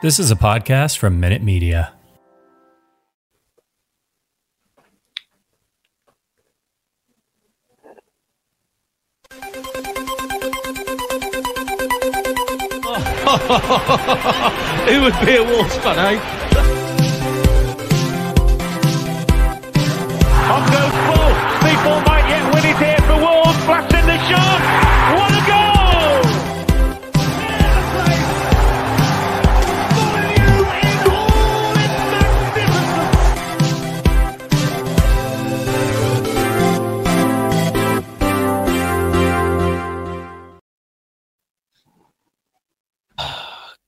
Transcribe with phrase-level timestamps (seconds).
[0.00, 1.92] This is a podcast from Minute Media.
[14.88, 16.37] it would be a Wolves fan, eh?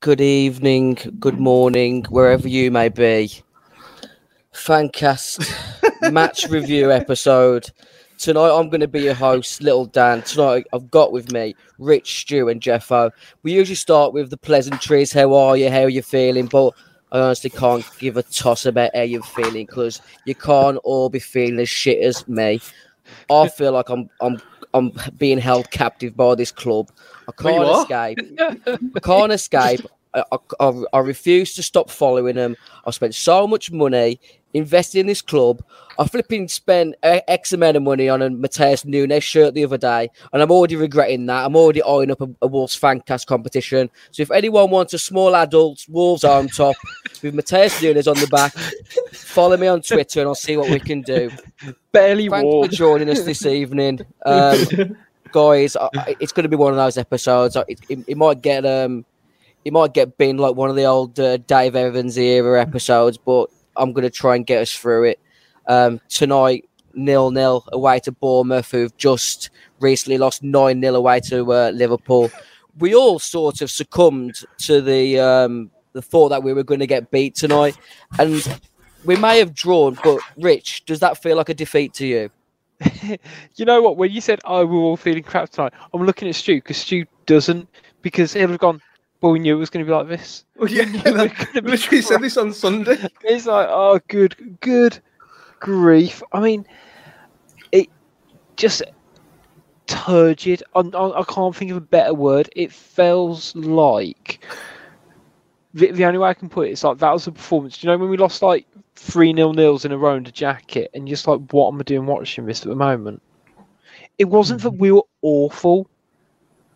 [0.00, 3.30] Good evening, good morning, wherever you may be.
[4.54, 7.70] Fancast match review episode.
[8.16, 10.22] Tonight I'm going to be your host, Little Dan.
[10.22, 13.10] Tonight I've got with me Rich, Stu, and Jeffo.
[13.42, 15.12] We usually start with the pleasantries.
[15.12, 15.68] How are you?
[15.68, 16.46] How are you feeling?
[16.46, 16.72] But
[17.12, 21.20] I honestly can't give a toss about how you're feeling because you can't all be
[21.20, 22.62] feeling as shit as me.
[23.30, 24.40] I feel like I'm I'm
[24.74, 26.90] I'm being held captive by this club.
[27.28, 28.18] I can't escape.
[28.96, 29.80] I can't escape.
[30.14, 32.56] I, I, I, I refuse to stop following them.
[32.84, 34.20] I spent so much money
[34.54, 35.62] investing in this club.
[35.98, 40.08] I flipping spent X amount of money on a Matheus Nunes shirt the other day,
[40.32, 41.44] and I'm already regretting that.
[41.44, 43.90] I'm already eyeing up a, a Wolves Fancast competition.
[44.10, 46.76] So if anyone wants a small adult Wolves arm top
[47.22, 48.52] with Matheus Nunes on the back,
[49.12, 51.30] follow me on Twitter and I'll see what we can do.
[51.92, 52.68] Barely Thanks warm.
[52.68, 54.56] for joining us this evening, um,
[55.32, 55.76] guys.
[55.76, 57.56] I, I- it's going to be one of those episodes.
[57.68, 59.04] It, it, it might get um,
[59.66, 63.50] it might get bin like one of the old uh, Dave Evans era episodes, but
[63.76, 65.20] I'm going to try and get us through it.
[65.66, 69.50] Um, tonight, nil nil away to Bournemouth, who've just
[69.80, 72.30] recently lost nine 0 away to uh, Liverpool.
[72.78, 76.86] We all sort of succumbed to the um, the thought that we were going to
[76.86, 77.76] get beat tonight,
[78.18, 78.46] and
[79.04, 79.98] we may have drawn.
[80.02, 82.30] But Rich, does that feel like a defeat to you?
[83.56, 83.96] you know what?
[83.96, 87.04] When you said, "Oh, we're all feeling crap tonight," I'm looking at Stu because Stu
[87.26, 87.68] doesn't
[88.02, 88.80] because he'll have gone.
[89.20, 90.44] Well, we knew it was going to be like this.
[90.56, 92.96] Oh, well, yeah, We're I gonna be literally said this on Sunday.
[93.22, 94.98] It's like, oh, good, good
[95.60, 96.22] grief.
[96.32, 96.66] I mean,
[97.72, 97.88] it
[98.56, 98.82] just
[99.86, 100.62] turgid.
[100.74, 102.48] I, I, I can't think of a better word.
[102.56, 104.44] It feels like
[105.74, 107.78] the, the only way I can put it is like that was a performance.
[107.78, 108.66] Do you know when we lost like
[108.96, 112.06] three nil nils in a row under Jackett, and just like, what am I doing
[112.06, 113.22] watching this at the moment?
[114.18, 115.88] It wasn't that we were awful.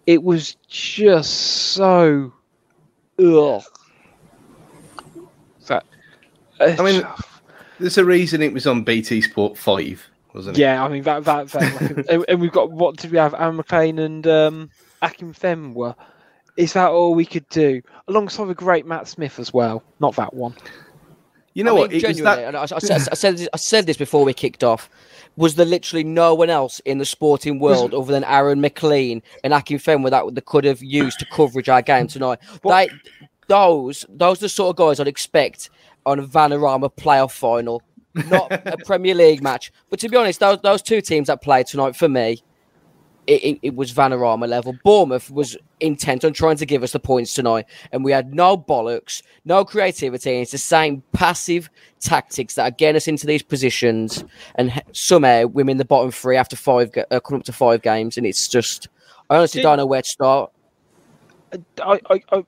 [0.07, 1.33] It was just
[1.73, 2.33] so.
[3.19, 3.63] Ugh.
[5.67, 5.85] That.
[6.61, 7.07] I mean,
[7.81, 10.61] there's a reason it was on BT Sport 5, wasn't it?
[10.61, 13.35] Yeah, I mean that that, that and, and we've got what did we have?
[13.35, 14.71] Aaron McLean and um,
[15.03, 15.95] Akinfenwa.
[16.57, 17.83] Is that all we could do?
[18.07, 19.83] Alongside a great Matt Smith as well.
[19.99, 20.55] Not that one.
[21.55, 21.91] You know I what?
[21.91, 24.25] mean, It was genuinely, that, I, I, said, I, said this, I said this before
[24.25, 24.89] we kicked off.
[25.37, 29.53] Was there literally no one else in the sporting world other than Aaron McLean and
[29.53, 32.39] Akinfenwa that they could have used to coverage our game tonight?
[32.63, 32.89] They,
[33.49, 35.71] those, those are the sort of guys I'd expect
[36.07, 37.83] on a Vanarama playoff final,
[38.29, 39.73] not a Premier League match.
[39.91, 42.43] But to be honest, those, those two teams that played tonight for me,
[43.27, 44.77] it, it, it was Vanarama level.
[44.85, 48.57] Bournemouth was intent on trying to give us the points tonight, and we had no
[48.57, 50.33] bollocks, no creativity.
[50.33, 51.71] And it's the same passive
[52.01, 54.25] tactics that are getting us into these positions,
[54.57, 57.83] and h- somehow we're in the bottom three after five, uh, coming up to five
[57.83, 58.89] games, and it's just
[59.31, 60.51] I honestly Did- don't know where to start.
[61.83, 62.45] I I, I,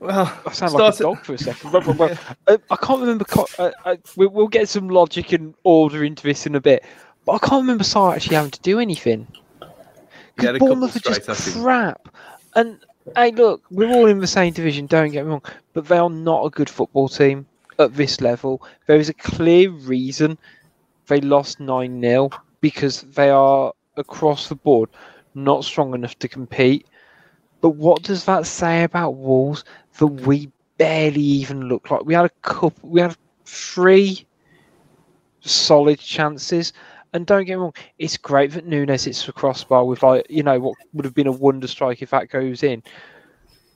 [0.00, 1.72] well, I sound like a dog for a second.
[1.72, 3.26] Well, well, well, uh, I can't remember.
[3.58, 6.84] Uh, uh, we, we'll get some logic and order into this in a bit,
[7.26, 9.26] but I can't remember Sá actually having to do anything.
[10.58, 12.08] Bournemouth are just crap.
[12.54, 12.80] And
[13.16, 14.86] hey, look, we're all in the same division.
[14.86, 15.42] Don't get me wrong,
[15.72, 17.46] but they are not a good football team
[17.78, 18.62] at this level.
[18.86, 20.38] There is a clear reason
[21.06, 22.30] they lost nine 0
[22.60, 24.90] because they are across the board
[25.34, 26.86] not strong enough to compete.
[27.60, 29.64] But what does that say about Wolves
[29.98, 32.04] that we barely even look like?
[32.04, 32.88] We had a couple.
[32.88, 34.26] We had three
[35.40, 36.72] solid chances.
[37.12, 40.42] And don't get me wrong, it's great that Nunes hits the crossbar with like you
[40.42, 42.82] know what would have been a wonder strike if that goes in.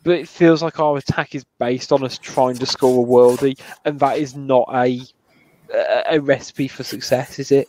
[0.04, 3.58] But it feels like our attack is based on us trying to score a worldie,
[3.84, 5.00] and that is not a
[5.72, 7.68] a- a recipe for success, is it?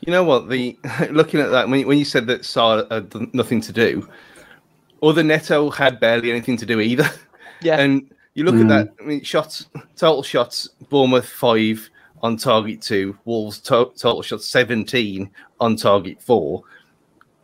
[0.00, 0.48] You know what?
[0.48, 0.76] The
[1.10, 4.08] looking at that when you, when you said that Sá had nothing to do,
[5.00, 7.08] or the Neto had barely anything to do either.
[7.62, 7.78] Yeah.
[7.80, 8.88] And you look at that.
[8.98, 9.02] Hmm.
[9.02, 9.66] I mean, shots,
[9.96, 10.68] total shots.
[10.90, 11.88] Bournemouth five
[12.26, 13.16] on target two.
[13.24, 15.30] Wolves to- total shots seventeen
[15.60, 16.64] on target four.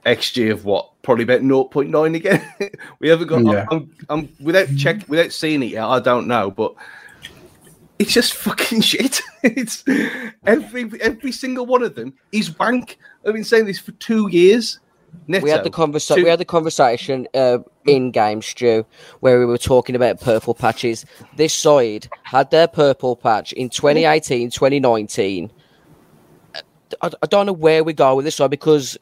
[0.05, 0.91] XG of what?
[1.03, 2.45] Probably about 0.9 again.
[2.99, 3.45] we haven't got.
[3.45, 3.67] Yeah.
[3.71, 5.85] I'm, I'm without check without seeing it yet.
[5.85, 6.75] I don't know, but
[8.01, 9.21] it's just fucking shit.
[9.45, 9.85] It's
[10.45, 12.99] every every single one of them is wank.
[13.25, 14.81] I've been saying this for two years.
[15.29, 16.17] Neto, We had the conversation.
[16.21, 18.85] two- We had the conversation uh, in game, Stu,
[19.21, 21.05] where we were talking about purple patches.
[21.37, 25.51] This side had their purple patch in 2018, 2019.
[27.01, 28.99] I, I don't know where we go with this side because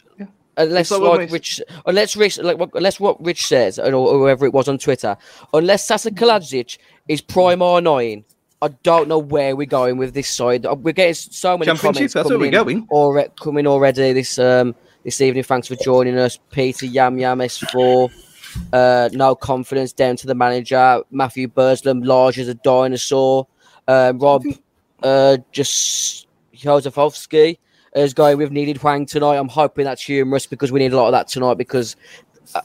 [0.56, 4.52] unless like what makes- Rich, unless Rich, like unless what Rich says or whoever it
[4.52, 5.16] was on Twitter,
[5.52, 6.78] unless Sasa Kalajdzic
[7.08, 8.24] is prime R nine.
[8.62, 10.66] I don't know where we're going with this side.
[10.66, 12.86] We're getting so many Championship, comments that's where coming we're going.
[12.88, 14.74] alre- coming already this um
[15.04, 15.44] this evening.
[15.44, 18.10] Thanks for joining us, Peter Yam Yam S4.
[18.72, 23.46] Uh, no confidence down to the manager, Matthew Burslam, large as a dinosaur.
[23.88, 24.44] Um, Rob,
[25.02, 27.58] uh, just Josefovsky
[27.94, 29.36] is going with needed Hwang tonight.
[29.36, 31.54] I'm hoping that's humorous because we need a lot of that tonight.
[31.54, 31.96] Because,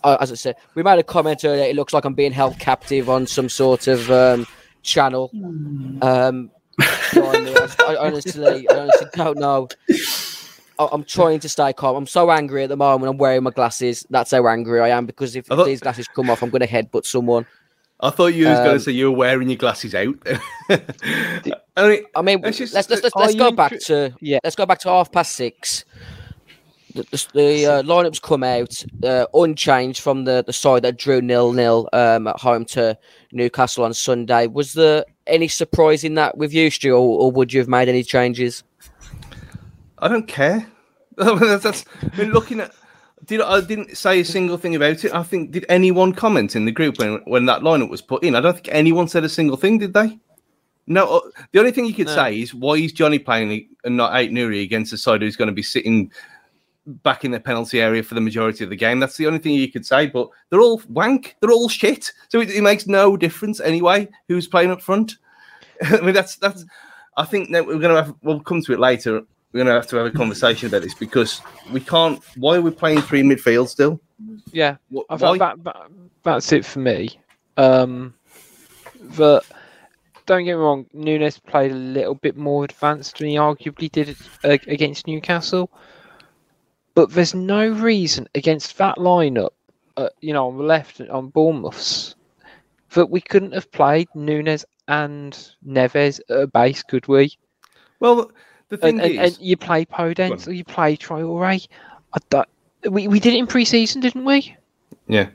[0.04, 1.66] uh, as I said, we made a comment earlier.
[1.66, 4.48] It looks like I'm being held captive on some sort of um,
[4.82, 5.32] channel.
[6.02, 6.52] Um,
[7.14, 9.68] blimey, I, I honestly, I honestly don't know.
[10.80, 11.96] I- I'm trying to stay calm.
[11.96, 13.10] I'm so angry at the moment.
[13.12, 14.06] I'm wearing my glasses.
[14.10, 16.62] That's how angry I am because if I thought- these glasses come off, I'm going
[16.62, 17.46] to headbutt someone.
[18.02, 20.16] I thought you was going Um, to say you were wearing your glasses out.
[20.70, 24.40] I mean, I mean, Let's just- let's let's let's, let's go intri- back to Yeah.
[24.44, 25.86] Let's go back to half past six.
[26.94, 31.22] The, the, the uh, lineups come out uh, unchanged from the, the side that drew
[31.22, 32.98] nil nil um, at home to
[33.34, 34.48] Newcastle on Sunday.
[34.48, 37.90] Was there any surprise in that with you, Stu, or, or would you have made
[37.90, 38.64] any changes?
[40.00, 40.66] I don't care.
[41.18, 42.72] that's, that's, I mean, looking at.
[43.24, 45.14] Did I didn't say a single thing about it?
[45.14, 48.36] I think did anyone comment in the group when when that lineup was put in?
[48.36, 50.20] I don't think anyone said a single thing, did they?
[50.86, 51.18] No.
[51.18, 51.20] uh,
[51.52, 52.14] The only thing you could No.
[52.16, 55.54] say is why is Johnny playing and not Ait-Nouri against a side who's going to
[55.54, 56.12] be sitting
[56.86, 59.00] back in the penalty area for the majority of the game?
[59.00, 60.06] That's the only thing you could say.
[60.08, 61.36] But they're all wank.
[61.40, 62.12] They're all shit.
[62.30, 64.08] So it, it makes no difference anyway.
[64.28, 65.16] Who's playing up front?
[65.82, 66.66] I mean, that's that's.
[67.18, 68.14] I think that we're gonna have.
[68.22, 69.24] We'll come to it later.
[69.56, 71.42] We're gonna have to have a conversation about this because
[71.72, 72.22] we can't.
[72.36, 74.02] Why are we playing three midfield still?
[74.52, 75.38] Yeah, Wh- I Why?
[75.38, 75.78] that, that
[76.24, 77.18] that's it for me.
[77.56, 78.14] Um,
[79.18, 79.46] but
[80.26, 84.18] don't get me wrong, Nunes played a little bit more advanced than he arguably did
[84.44, 85.72] uh, against Newcastle.
[86.94, 89.52] But there's no reason against that lineup,
[89.96, 92.18] uh, you know, on the left on Bournemouth's,
[92.90, 95.32] that we couldn't have played Nunes and
[95.66, 97.38] Neves at a base, could we?
[98.02, 98.32] Well,
[98.76, 101.68] the thing And, and, is, and you play Podence or you play Traore.
[102.14, 102.44] I
[102.90, 104.56] we we did it in pre-season, didn't we?
[105.08, 105.30] yeah.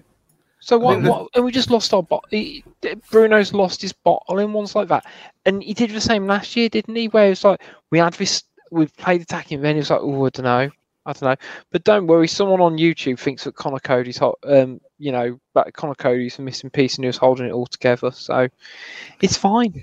[0.62, 1.00] So what?
[1.00, 2.26] mean, what and we just lost our bot.
[2.30, 2.62] he-
[3.10, 5.06] Bruno's lost his bottle in ones like that,
[5.46, 7.08] and he did the same last year, didn't he?
[7.08, 10.28] Where it's like we had this, we played attacking, then it was like, oh, I
[10.28, 10.70] don't know,
[11.06, 11.36] I don't know.
[11.70, 15.72] But don't worry, someone on YouTube thinks that Conor Coady's, hot, um, you know, that
[15.72, 18.10] Conor Coady's a missing piece, and he was holding it all together.
[18.10, 18.48] So
[19.22, 19.82] it's fine.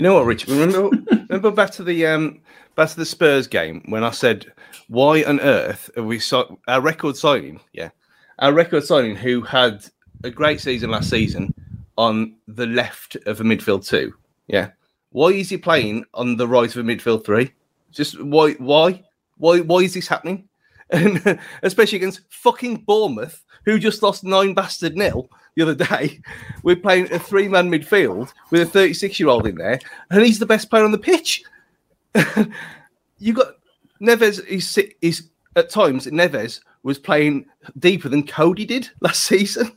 [0.00, 0.46] You know what, Rich?
[0.46, 2.40] Remember, remember back to the um,
[2.74, 4.50] back to the Spurs game when I said,
[4.88, 7.90] "Why on earth are we so our record signing?" Yeah,
[8.38, 9.84] our record signing who had
[10.24, 11.52] a great season last season
[11.98, 14.14] on the left of a midfield two.
[14.46, 14.70] Yeah,
[15.10, 17.52] why is he playing on the right of a midfield three?
[17.90, 18.52] Just why?
[18.52, 19.02] Why?
[19.36, 19.60] Why?
[19.60, 20.48] Why is this happening?
[20.92, 26.20] And especially against fucking Bournemouth, who just lost nine bastard nil the other day.
[26.62, 29.80] We're playing a three man midfield with a 36 year old in there,
[30.10, 31.44] and he's the best player on the pitch.
[33.18, 33.54] you got
[34.00, 34.44] Neves
[35.00, 37.46] is at times Neves was playing
[37.78, 39.76] deeper than Coady did last season.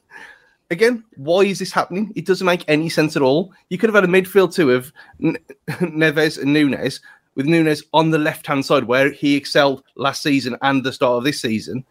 [0.72, 2.12] Again, why is this happening?
[2.16, 3.54] It doesn't make any sense at all.
[3.70, 7.00] You could have had a midfield two of Neves and Nunes,
[7.36, 11.18] with Nunes on the left hand side where he excelled last season and the start
[11.18, 11.86] of this season.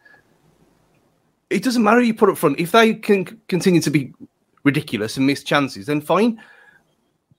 [1.53, 2.59] It doesn't matter who you put up front.
[2.59, 4.13] If they can continue to be
[4.63, 6.41] ridiculous and miss chances, then fine.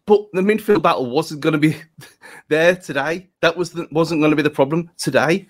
[0.06, 1.76] But the midfield battle wasn't going to be
[2.48, 3.28] there today.
[3.40, 5.48] That was the, wasn't going to be the problem today.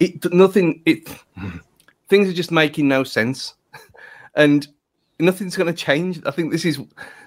[0.00, 0.82] It nothing.
[0.86, 1.08] It
[2.08, 3.54] things are just making no sense,
[4.34, 4.66] and
[5.18, 6.20] nothing's going to change.
[6.24, 6.80] I think this is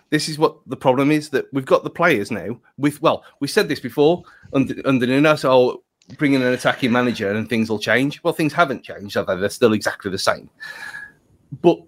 [0.09, 2.59] this is what the problem is that we've got the players now.
[2.77, 4.23] With well, we said this before
[4.53, 5.83] under under Nuno, so
[6.17, 8.23] bring in an attacking manager and things will change.
[8.23, 9.35] Well, things haven't changed, have they?
[9.35, 10.49] They're still exactly the same.
[11.61, 11.79] But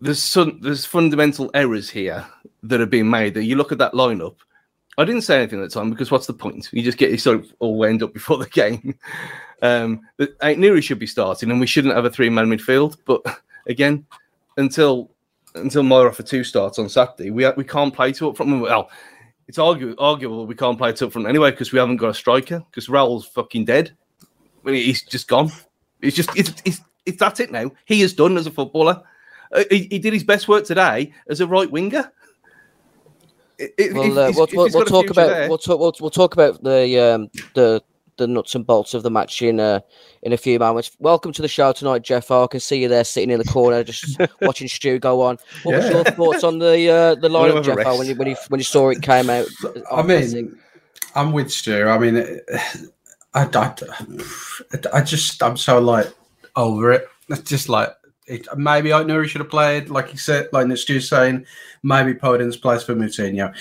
[0.00, 2.26] there's some there's fundamental errors here
[2.62, 3.34] that are being made.
[3.34, 4.36] That you look at that lineup.
[4.96, 6.68] I didn't say anything at the time because what's the point?
[6.72, 8.94] You just get yourself all wound up before the game.
[9.62, 10.02] Um,
[10.42, 12.98] Ait-Nouri should be starting, and we shouldn't have a three-man midfield.
[13.06, 13.22] But
[13.66, 14.04] again,
[14.58, 15.10] until
[15.54, 18.60] until Moira for two starts on Saturday, we we can't play to up front.
[18.60, 18.90] Well,
[19.48, 22.14] it's argu- arguable we can't play two up front anyway because we haven't got a
[22.14, 23.92] striker because Raul's fucking dead.
[24.66, 25.50] I mean, he's just gone.
[26.00, 27.70] It's just it's, it's It's that's it now.
[27.84, 29.02] He is done as a footballer.
[29.52, 32.10] Uh, he, he did his best work today as a right winger.
[33.58, 36.32] It- it- Well, uh, we'll, we'll, we'll talk about there- we'll talk we'll, we'll talk
[36.34, 37.82] about the um, the
[38.16, 39.80] the nuts and bolts of the match in uh,
[40.22, 40.90] in a few moments.
[40.98, 42.30] Welcome to the show tonight, Jeff.
[42.30, 45.38] I can see you there sitting in the corner, just watching Stu go on.
[45.62, 47.98] What was your thoughts on the uh, the lineup, Jeff?
[47.98, 49.46] When you when you when you saw it came out?
[49.92, 50.58] I mean,
[51.14, 51.88] I'm with Stu.
[51.88, 52.40] I mean,
[53.34, 53.74] I, I,
[54.92, 56.12] I just, I'm so like
[56.56, 57.08] over it.
[57.28, 57.90] It's just like,
[58.26, 61.44] it, maybe Nouri should have played, like he said, like the Stu's saying,
[61.82, 63.54] maybe Podence plays for Moutinho.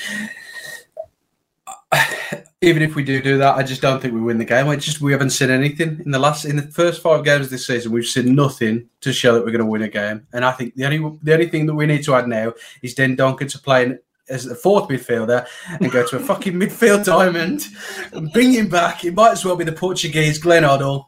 [2.63, 4.69] Even if we do do that, I just don't think we win the game.
[4.69, 7.67] I just we haven't seen anything in the last in the first five games this
[7.67, 7.91] season.
[7.91, 10.25] We've seen nothing to show that we're going to win a game.
[10.31, 12.95] And I think the only the only thing that we need to add now is
[12.95, 13.97] Dendoncker to play
[14.29, 17.67] as the fourth midfielder and go to a fucking midfield diamond
[18.13, 19.03] and bring him back.
[19.03, 21.07] It might as well be the Portuguese Glenn Hoddle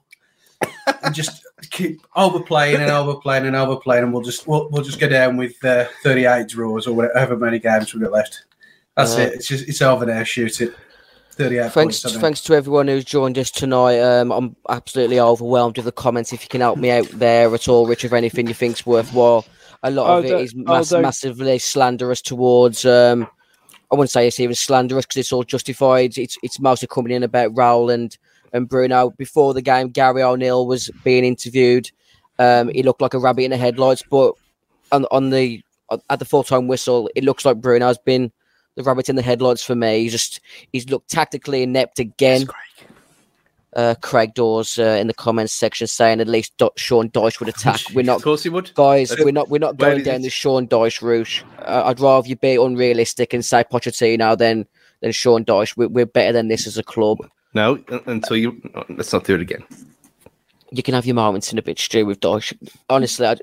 [1.04, 5.08] and just keep overplaying and overplaying and overplaying, and we'll just we'll, we'll just go
[5.08, 8.44] down with uh, 38 draws or whatever many games we've got left.
[8.98, 9.34] That's Uh, it.
[9.36, 10.26] It's just it's over there.
[10.26, 10.76] Shoot it.
[11.36, 12.18] 38 Thanks, points.
[12.18, 14.00] Thanks to everyone who's joined us tonight.
[14.00, 16.32] Um, I'm absolutely overwhelmed with the comments.
[16.34, 19.46] If you can help me out there at all, Rich, of anything you think's worthwhile.
[19.84, 22.86] A lot Oh, of it don't- oh, massively slanderous towards.
[22.86, 23.28] Um,
[23.92, 26.18] I wouldn't say it's even slanderous because it's all justified.
[26.18, 28.18] It's it's mostly coming in about Raul and
[28.54, 29.12] and Bruno.
[29.12, 31.92] Before the game, Gary O'Neill was being interviewed.
[32.40, 34.34] Um, he looked like a rabbit in the headlights, but
[34.92, 35.62] on on the
[36.10, 38.32] at the full time whistle, it looks like Bruno's been
[38.76, 40.02] the rabbit in the headlights for me.
[40.02, 40.40] He's just
[40.72, 42.46] he's looked tactically inept again.
[43.76, 47.50] Uh, Craig Dawes uh, in the comments section saying at least Do- Sean Dyche would
[47.50, 47.82] attack.
[47.94, 48.74] We're not, Of course he would.
[48.74, 49.10] guys.
[49.10, 49.50] That's- We're not.
[49.50, 51.44] We're not going down the Sean Dyche route.
[51.60, 54.66] Uh, I'd rather you be unrealistic and say Pochettino than
[55.02, 55.76] than Sean Dyche.
[55.76, 57.18] We're, we're better than this as a club.
[57.54, 58.62] No, un- until you.
[58.90, 59.66] Let's not do it again.
[60.72, 62.54] You can have your moments in a bit, Stu, with Dyche.
[62.90, 63.36] Honestly, I,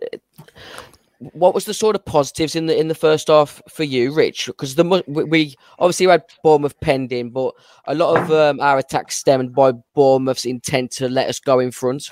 [1.33, 4.47] what was the sort of positives in the in the first half for you, Rich?
[4.47, 7.55] Because the we, obviously had Bournemouth penned in, but
[7.87, 11.71] a lot of um, our attacks stemmed by Bournemouth's intent to let us go in
[11.71, 12.11] front.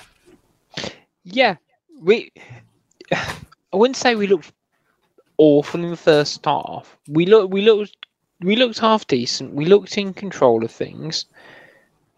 [1.24, 1.56] Yeah,
[2.00, 2.32] we.
[3.12, 4.52] I wouldn't say we looked
[5.38, 6.96] awful in the first half.
[7.08, 7.96] We look, we looked,
[8.40, 9.54] we looked half decent.
[9.54, 11.26] We looked in control of things.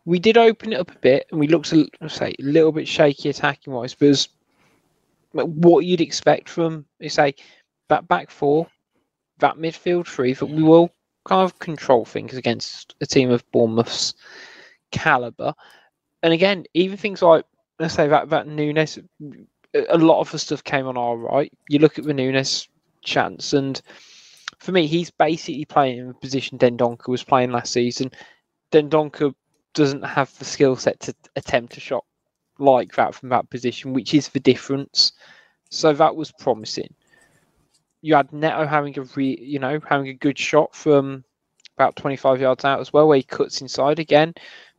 [0.04, 2.88] We did open it up a bit, and we looked, a, say, a little bit
[2.88, 3.94] shaky attacking wise.
[3.94, 4.28] But it was
[5.32, 7.34] what you'd expect from, say,
[7.88, 8.66] that back four,
[9.38, 10.90] that midfield three, that we will
[11.24, 14.14] kind of control things against a team of Bournemouth's
[14.90, 15.54] caliber.
[16.22, 17.44] And again, even things like
[17.78, 18.98] let's say that that Nunes,
[19.74, 21.52] a lot of the stuff came on our right.
[21.68, 22.68] You look at the Nunes
[23.02, 23.80] chance, and
[24.58, 28.10] for me, he's basically playing in the position Dendoncker was playing last season.
[28.70, 29.34] Dendoncker
[29.74, 32.04] doesn't have the skill set to attempt a shot
[32.58, 35.12] like that from that position, which is the difference.
[35.70, 36.92] So that was promising.
[38.02, 41.24] You had Neto having a re, you know, having a good shot from
[41.76, 44.34] about 25 yards out as well, where he cuts inside again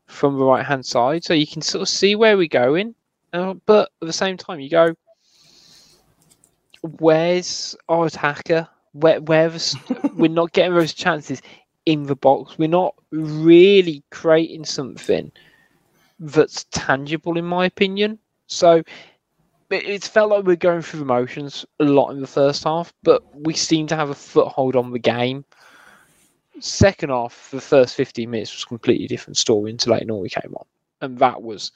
[0.07, 1.23] from the right hand side.
[1.23, 2.95] So you can sort of see where we're going.
[3.31, 4.93] Uh, but at the same time, you go,
[6.99, 8.67] where's our attacker?
[8.91, 9.51] Where, where
[10.13, 11.41] we're not getting those chances
[11.85, 12.57] in the box.
[12.57, 15.31] We're not really creating something
[16.23, 18.19] that's tangible, in my opinion.
[18.47, 18.77] So
[19.69, 22.93] it, it's felt like we're going through the motions a lot in the first half,
[23.03, 25.45] but we seem to have a foothold on the game.
[26.59, 30.65] Second half, the first 15 minutes was completely different story until Leighton Orient came on.
[31.01, 31.71] And that was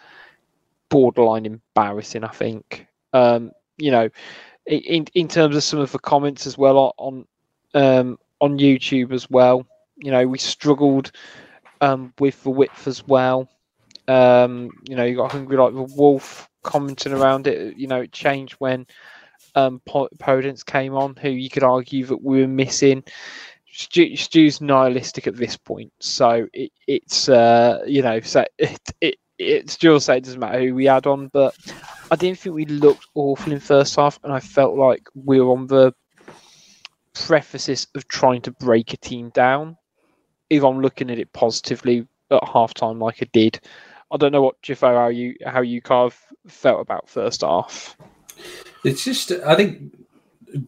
[0.90, 2.88] borderline embarrassing, I think.
[3.14, 4.10] Um, you know,
[4.66, 7.26] in in terms of some of the comments as well on
[7.74, 9.66] um, on YouTube as well.
[9.98, 11.12] You know, we struggled
[11.82, 13.50] um, with the width as well.
[14.08, 17.78] Um, you know, you got hungry like the wolf commenting around it.
[17.78, 18.86] You know, it changed when
[19.56, 23.04] um, Podence came on, who you could argue that we were missing.
[23.72, 29.16] Stu, Stu's nihilistic at this point, so it, it's uh, you know, so it, it
[29.38, 31.56] it still say it doesn't matter who we add on, but
[32.10, 35.52] I didn't think we looked awful in first half, and I felt like we were
[35.52, 35.94] on the
[37.14, 39.78] prefaces of trying to break a team down.
[40.50, 43.60] If I'm looking at it positively at half time, like I did,
[44.12, 47.98] I don't know what Jeffo, how you how you kind of felt about first half.
[48.84, 49.94] It's just, I think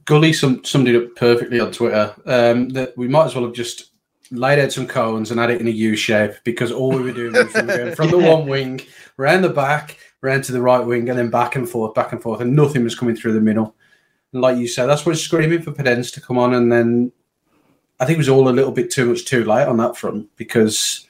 [0.06, 3.54] Gully sum, summed it up perfectly on Twitter um, that we might as well have
[3.54, 3.92] just
[4.32, 7.12] laid out some cones and had it in a U shape because all we were
[7.12, 8.82] doing was we were going from the one wing,
[9.18, 12.22] round the back, round to the right wing, and then back and forth, back and
[12.22, 13.76] forth, and nothing was coming through the middle.
[14.34, 17.12] And like you said, that's what's screaming for Podence to come on, and then
[18.00, 20.30] I think it was all a little bit too much too late on that front
[20.36, 21.08] because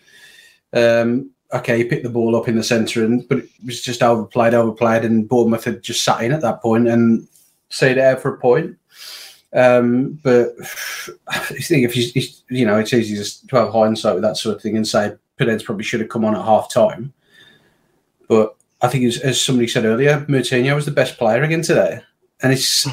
[0.73, 4.03] um, okay, he picked the ball up in the centre, and but it was just
[4.03, 7.27] overplayed, overplayed, and Bournemouth had just sat in at that point and
[7.69, 8.77] stayed out for a point.
[9.53, 10.53] Um, but
[11.27, 14.61] I think if you, you know, it's easy to have hindsight with that sort of
[14.61, 17.13] thing and say Podence probably should have come on at half time.
[18.27, 22.01] But I think, as, as somebody said earlier, Moutinho was the best player again today,
[22.41, 22.87] and it's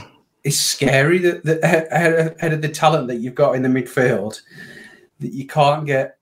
[0.44, 4.40] it's scary that, that ahead of the talent that you've got in the midfield,
[5.20, 6.15] that you can't get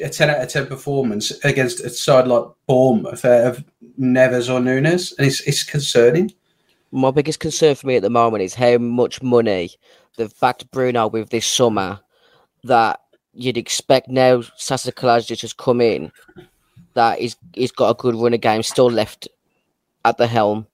[0.00, 3.64] a 10 out of 10 performance against a side like Bournemouth uh, of
[3.98, 6.32] Neves or Nunes, and it's it's concerning.
[6.92, 9.70] My biggest concern for me at the moment is how much money
[10.16, 12.00] they've backed Bruno with this summer
[12.64, 13.00] that
[13.32, 16.10] you'd expect now Sasa Kalajdzic has come in
[16.94, 19.28] that he's, he's got a good run of games still left
[20.04, 20.66] at the helm.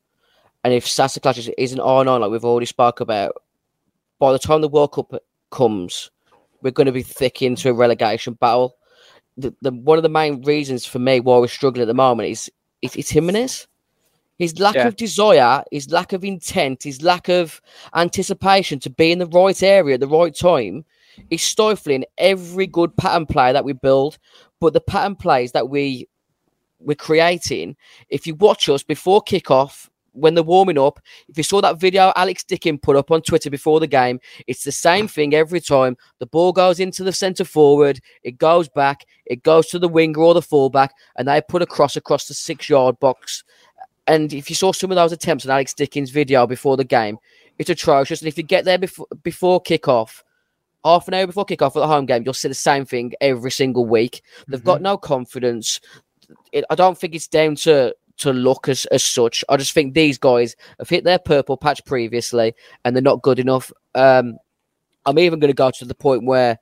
[0.65, 3.35] And if Sasa Kalajdzic isn't on on like we've already spoke about,
[4.19, 5.15] by the time the World Cup
[5.51, 6.11] comes,
[6.67, 8.77] we're going to be thick into a relegation battle.
[9.37, 12.29] The, the one of the main reasons for me why we're struggling at the moment
[12.29, 12.51] is
[12.83, 13.69] it's, it's Jimenez.
[14.37, 14.89] His lack Yeah.
[14.89, 17.63] of desire, his lack of intent, his lack of
[17.95, 20.85] anticipation to be in the right area at the right time
[21.31, 24.19] is stifling every good pattern play that we build.
[24.61, 26.09] But the pattern plays that we
[26.81, 27.77] we're creating,
[28.09, 32.13] if you watch us before kickoff, when they're warming up, if you saw that video
[32.17, 35.97] Alex Dickin put up on Twitter before the game, it's the same thing every time.
[36.19, 40.21] The ball goes into the centre forward, it goes back, it goes to the winger
[40.21, 43.45] or the fullback, and they put a cross across the six yard box.
[44.07, 47.19] And if you saw some of those attempts on Alex Dickin's video before the game,
[47.59, 48.21] it's atrocious.
[48.21, 50.23] And if you get there before before kickoff,
[50.85, 53.51] half an hour before kickoff at the home game, you'll see the same thing every
[53.51, 54.23] single week.
[54.47, 54.67] They've mm-hmm.
[54.67, 55.81] got no confidence.
[56.53, 59.45] It, I don't think it's down to to luck as, as such.
[59.49, 62.55] I just think these guys have hit their purple patch previously,
[62.85, 63.73] and they're not good enough.
[63.95, 64.39] Um,
[65.05, 66.59] I'm even going to go to the point where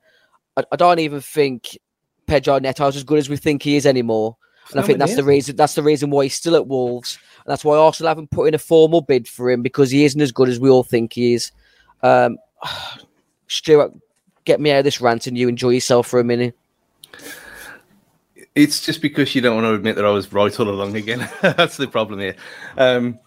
[0.57, 1.79] I, I don't even think
[2.27, 4.37] Pedro Neto is as good as we think he is anymore.
[4.71, 5.57] And I think that's the reason.
[5.57, 8.55] That's the reason why he's still at Wolves, and that's why Arsenal haven't put in
[8.55, 11.35] a formal bid for him because he isn't as good as we all think he
[11.35, 11.53] is.
[12.03, 12.39] Um,
[13.47, 13.93] Stuart,
[14.47, 16.57] get me out of this rant and you enjoy yourself for a minute.
[18.55, 21.29] It's just because you don't want to admit that I was right all along again.
[21.43, 22.37] That's the problem here.
[22.77, 23.19] Um,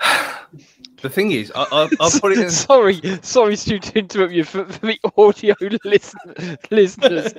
[1.02, 2.50] the thing is, I, I, I'll put it in.
[2.50, 7.34] sorry, sorry, Stu, to interrupt you for, for the audio listen, listeners.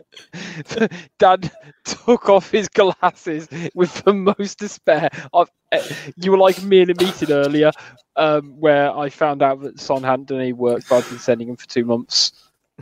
[1.20, 1.52] Dad
[1.84, 5.10] took off his glasses with the most despair.
[5.34, 5.84] I've, eh,
[6.16, 7.72] you were like me in a meeting earlier
[8.16, 11.50] um, where I found out that Son hadn't done any work, but I'd been sending
[11.50, 12.32] him for two months.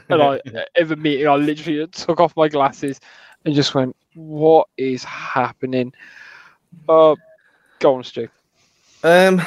[0.09, 0.41] And I,
[0.75, 2.99] in the meeting, I literally took off my glasses
[3.45, 5.93] and just went, "What is happening?"
[6.89, 7.15] Uh,
[7.79, 8.27] go on, Stu.
[9.03, 9.41] Um,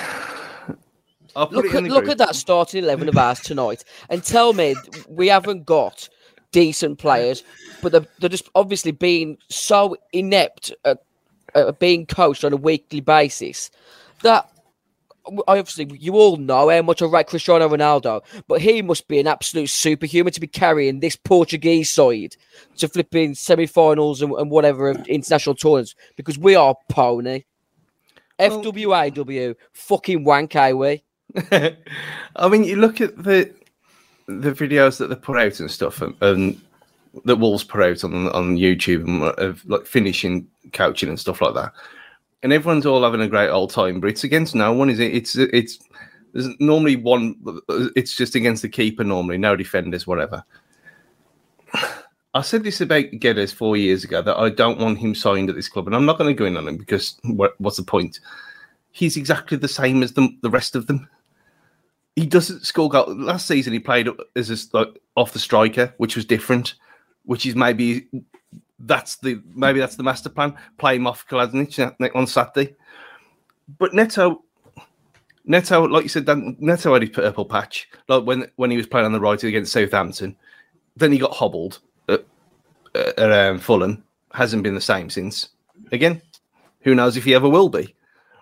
[1.51, 4.75] Look at look at that starting eleven of ours tonight, and tell me
[5.09, 6.09] we haven't got
[6.51, 7.45] decent players,
[7.81, 10.99] but they're, they're just obviously being so inept at,
[11.55, 13.71] at being coached on a weekly basis
[14.23, 14.58] that I
[15.47, 19.27] obviously you all know how much I rate Cristiano Ronaldo, but he must be an
[19.27, 22.37] absolute superhuman to be carrying this Portuguese side
[22.77, 27.45] to flipping semi-finals and, and whatever of international tournaments because we are pony.
[28.39, 31.03] Well- FWAW, fucking wank, are we?
[31.51, 33.53] I mean, you look at the
[34.27, 36.61] the videos that they put out and stuff, and, and
[37.25, 41.41] that Wolves put out on on YouTube and uh, of like finishing coaching and stuff
[41.41, 41.73] like that,
[42.43, 44.01] and everyone's all having a great old time.
[44.01, 45.15] But it's against no one, is it?
[45.15, 45.79] It's it's
[46.33, 47.37] there's normally one.
[47.97, 50.45] It's just against the keeper normally, no defenders, whatever.
[52.35, 55.57] I said this about Geddes four years ago that I don't want him signed at
[55.57, 57.83] this club, and I'm not going to go in on him because what, what's the
[57.83, 58.21] point?
[58.91, 61.09] He's exactly the same as the, the rest of them
[62.19, 63.15] he doesn't score goal.
[63.15, 66.75] Last season, he played as a, like off the striker, which was different.
[67.25, 68.09] Which is maybe
[68.81, 70.57] that's the maybe that's the master plan.
[70.79, 72.77] Play him off Kalajdzic on Saturday.
[73.79, 74.45] But Neto,
[75.45, 77.89] Neto, like you said, Dan, Neto had his purple patch.
[78.09, 80.37] Like when when he was playing on the right against Southampton,
[80.97, 82.25] then he got hobbled at,
[82.95, 84.05] at um, Fulham.
[84.33, 85.49] Hasn't been the same since.
[85.91, 86.21] Again,
[86.81, 87.95] who knows if he ever will be.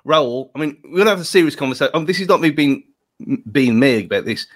[0.06, 1.94] Raul, I mean, we're gonna have a serious conversation.
[1.94, 2.84] Um, this is not me being
[3.50, 4.46] being me about this.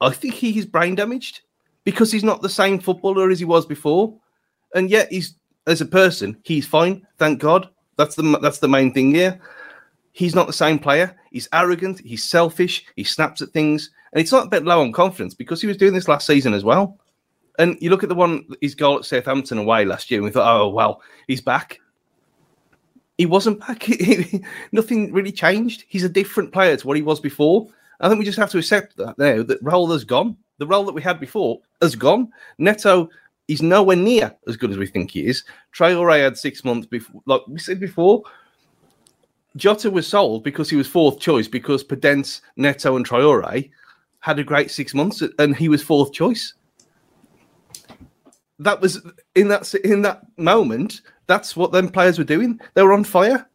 [0.00, 1.40] I think he is brain damaged
[1.84, 4.14] because he's not the same footballer as he was before,
[4.74, 7.06] and yet he's as a person he's fine.
[7.18, 7.68] Thank God.
[7.96, 9.40] That's the that's the main thing here.
[10.12, 11.16] He's not the same player.
[11.30, 12.00] He's arrogant.
[12.04, 12.84] He's selfish.
[12.94, 15.76] He snaps at things, and it's not a bit low on confidence because he was
[15.76, 16.98] doing this last season as well.
[17.58, 20.30] And you look at the one his goal at Southampton away last year, and we
[20.30, 21.80] thought, oh well, he's back.
[23.16, 23.86] He wasn't back.
[24.72, 25.84] Nothing really changed.
[25.88, 27.68] He's a different player to what he was before.
[28.00, 30.36] I think we just have to accept that now that Raul has gone.
[30.58, 32.30] The role that we had before has gone.
[32.58, 33.08] Neto
[33.48, 35.44] He's nowhere near as good as we think he is.
[35.74, 38.22] Traore had six months before, like we said before.
[39.56, 43.70] Jota was sold because he was fourth choice because Podence, Neto, and Traore
[44.20, 46.54] had a great six months, and he was fourth choice.
[48.58, 51.02] That was in that in that moment.
[51.26, 52.58] That's what them players were doing.
[52.74, 53.48] They were on fire.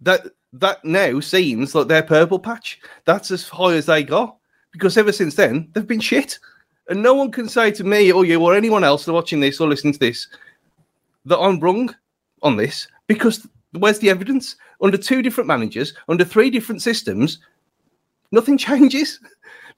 [0.00, 2.80] That that now seems like their purple patch.
[3.04, 4.36] That's as high as they got
[4.72, 6.38] because ever since then they've been shit.
[6.88, 9.68] And no one can say to me or you or anyone else watching this or
[9.68, 10.26] listening to this
[11.24, 11.94] that I'm wrong
[12.42, 14.56] on this because where's the evidence?
[14.80, 17.38] Under two different managers, under three different systems,
[18.32, 19.20] nothing changes.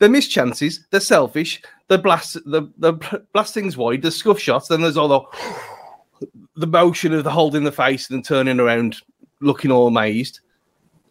[0.01, 4.97] They miss chances, they're selfish, they blast blast things wide, the scuff shots, then there's
[4.97, 8.97] all the the motion of the holding the face and then turning around
[9.41, 10.41] looking all amazed.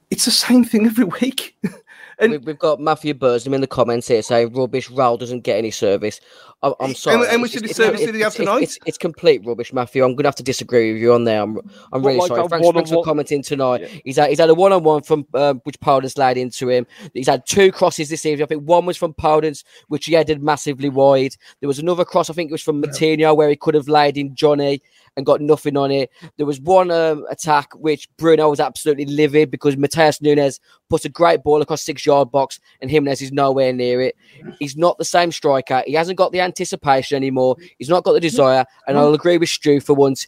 [0.09, 1.55] It's the same thing every week.
[2.19, 4.89] And We- We've got Matthew Burslem in the comments here saying rubbish.
[4.89, 6.19] Raul doesn't get any service.
[6.63, 7.27] I'm, I'm sorry.
[7.27, 8.63] and which It's- of the it's- service it's- did he it's- tonight?
[8.63, 10.03] It's, it's complete rubbish, Matthew.
[10.03, 11.41] I'm gonna have to disagree with you on there.
[11.41, 11.59] I'm,
[11.91, 12.41] I'm really like sorry.
[12.45, 13.81] a Thanks, thanks for commenting tonight.
[13.81, 13.87] Yeah.
[14.05, 16.87] He's had he's had a one on one from um, which Podence laid into him.
[17.13, 18.43] He's had two crosses this evening.
[18.43, 21.35] I think one was from Podence, which he headed massively wide.
[21.59, 22.29] There was another cross.
[22.29, 24.81] I think it was from Moutinho where he could have laid in Johnny
[25.15, 26.09] and got nothing on it.
[26.37, 31.09] There was one um, attack which Bruno was absolutely livid because Matheus Nunes put a
[31.09, 34.15] great ball across six yard box and Jimenez is nowhere near it.
[34.59, 35.83] He's not the same striker.
[35.85, 37.55] He hasn't got the anticipation anymore.
[37.77, 38.65] He's not got the desire.
[38.87, 40.27] And I'll agree with Stu for once.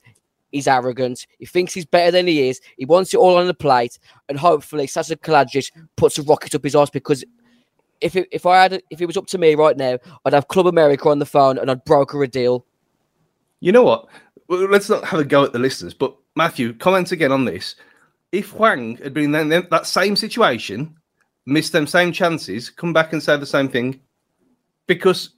[0.52, 1.28] He's arrogant.
[1.40, 2.62] He thinks he's better than he is.
[2.78, 4.00] He wants it all on the plate.
[4.30, 7.24] And hopefully, Sasa Kalajdzic puts a rocket up his arse because
[8.02, 10.48] if it, if I had if it was up to me right now, I'd have
[10.48, 12.66] Club America on the phone and I'd broker a deal.
[13.60, 14.08] You know what?
[14.48, 17.76] Let's not have a go at the listeners, but Matthew, comment again on this.
[18.32, 20.96] If Hwang had been in that same situation,
[21.46, 24.00] missed them same chances, come back and say the same thing,
[24.88, 25.30] because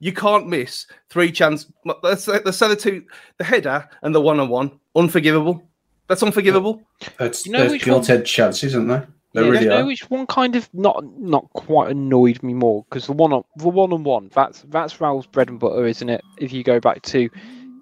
[0.00, 1.70] you can't miss three chances.
[2.02, 3.04] Let's say, let's say the two,
[3.38, 5.62] the header and the one-on-one, unforgivable.
[6.08, 6.82] That's unforgivable.
[7.20, 9.08] It's, You know there's which one- gilt-edged chances, isn't there?
[9.34, 9.86] They Yeah, really know are.
[9.86, 13.68] which one kind of not not quite annoyed me more because the one on the
[13.70, 16.20] one on one that's that's Raul's bread and butter, isn't it?
[16.36, 17.30] If you go back to,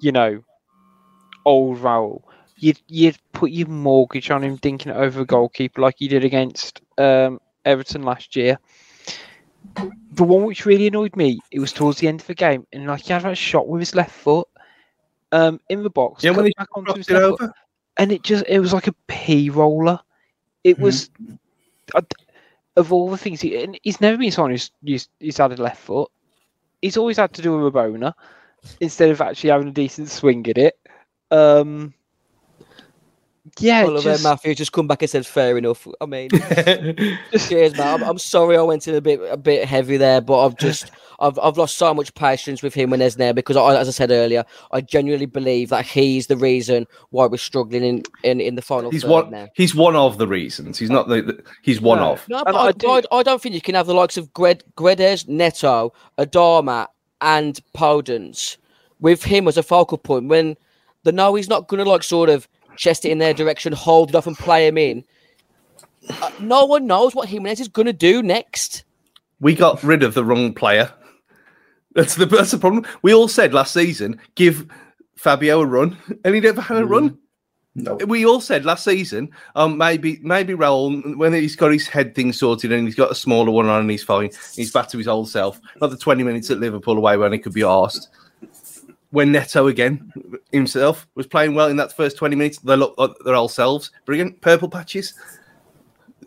[0.01, 0.45] you know,
[1.45, 2.23] old Raul,
[2.59, 6.25] you'd you'd put your mortgage on him dinking it over a goalkeeper like you did
[6.25, 8.57] against um, Everton last year.
[10.13, 12.87] The one which really annoyed me, it was towards the end of the game, and
[12.87, 14.49] like he had that shot with his left foot,
[15.33, 17.41] um, in the box, Yeah, when he back onto his it left foot,
[17.99, 20.01] and it just it was like a p roller.
[20.65, 20.81] It Mhm.
[20.81, 21.11] was
[21.95, 22.01] I
[22.77, 25.63] of all the things he and he's never been someone who's used he's had a
[25.63, 26.11] left foot.
[26.83, 28.13] He's always had to do a Rabona
[28.81, 30.75] instead of actually having a decent swing at it.
[31.31, 31.95] Um,
[33.59, 36.31] yeah, Oliver just, Matthew just come back and said, "Fair enough." I mean,
[37.39, 37.95] cheers, man.
[37.95, 40.91] I'm, I'm sorry I went in a bit a bit heavy there, but I've just
[41.21, 44.11] I've I've lost so much patience with him and Esner because, I, as I said
[44.11, 48.63] earlier, I genuinely believe that he's the reason why we're struggling in in, in the
[48.63, 49.31] final He's one.
[49.31, 49.49] now.
[49.55, 50.79] He's one of the reasons.
[50.79, 51.23] He's not the.
[51.23, 52.13] the he's one No.
[52.13, 52.29] of.
[52.29, 52.89] No, but I I, do...
[52.91, 56.89] I, I don't think you can have the likes of Gred, Guedes, Neto, Adama,
[57.21, 58.57] and Podence
[59.01, 60.57] with him as a focal point when
[61.05, 64.11] the no, he's not going to like sort of chest it in their direction, hold
[64.11, 65.05] it off, and play him in.
[66.09, 68.85] Uh, no one knows what Jimenez is going to do next.
[69.41, 70.93] We got rid of the wrong player.
[71.95, 72.87] That's the that's the problem.
[73.03, 74.67] We all said last season, give
[75.17, 77.19] Fabio a run, and he never had a run.
[77.75, 77.97] No.
[77.97, 82.33] We all said last season, um, maybe maybe Raul when he's got his head thing
[82.33, 84.31] sorted and he's got a smaller one on and he's fine.
[84.57, 85.61] He's back to his old self.
[85.81, 88.09] Not the twenty minutes at Liverpool away when he could be asked.
[89.11, 90.13] When Neto again
[90.53, 93.91] himself was playing well in that first twenty minutes, they look like their old selves.
[94.05, 95.15] Brilliant purple patches.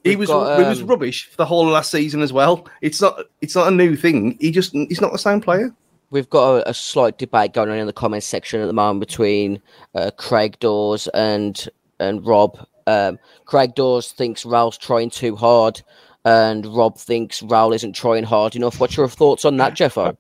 [0.04, 2.34] He We've was got, he was um, rubbish for the whole of last season as
[2.34, 2.68] well.
[2.82, 4.38] It's not it's not a new thing.
[4.42, 5.74] He just he's not the same player.
[6.10, 9.00] We've got a, a slight debate going on in the comments section at the moment
[9.00, 9.62] between
[9.96, 11.70] uh, Craig Dawes and
[12.02, 12.68] and Rob.
[12.86, 15.82] Um, Craig Dawes thinks Raul's trying too hard,
[16.26, 18.82] and Rob thinks Raul isn't trying hard enough.
[18.82, 20.18] What's your thoughts on that, Jeffo?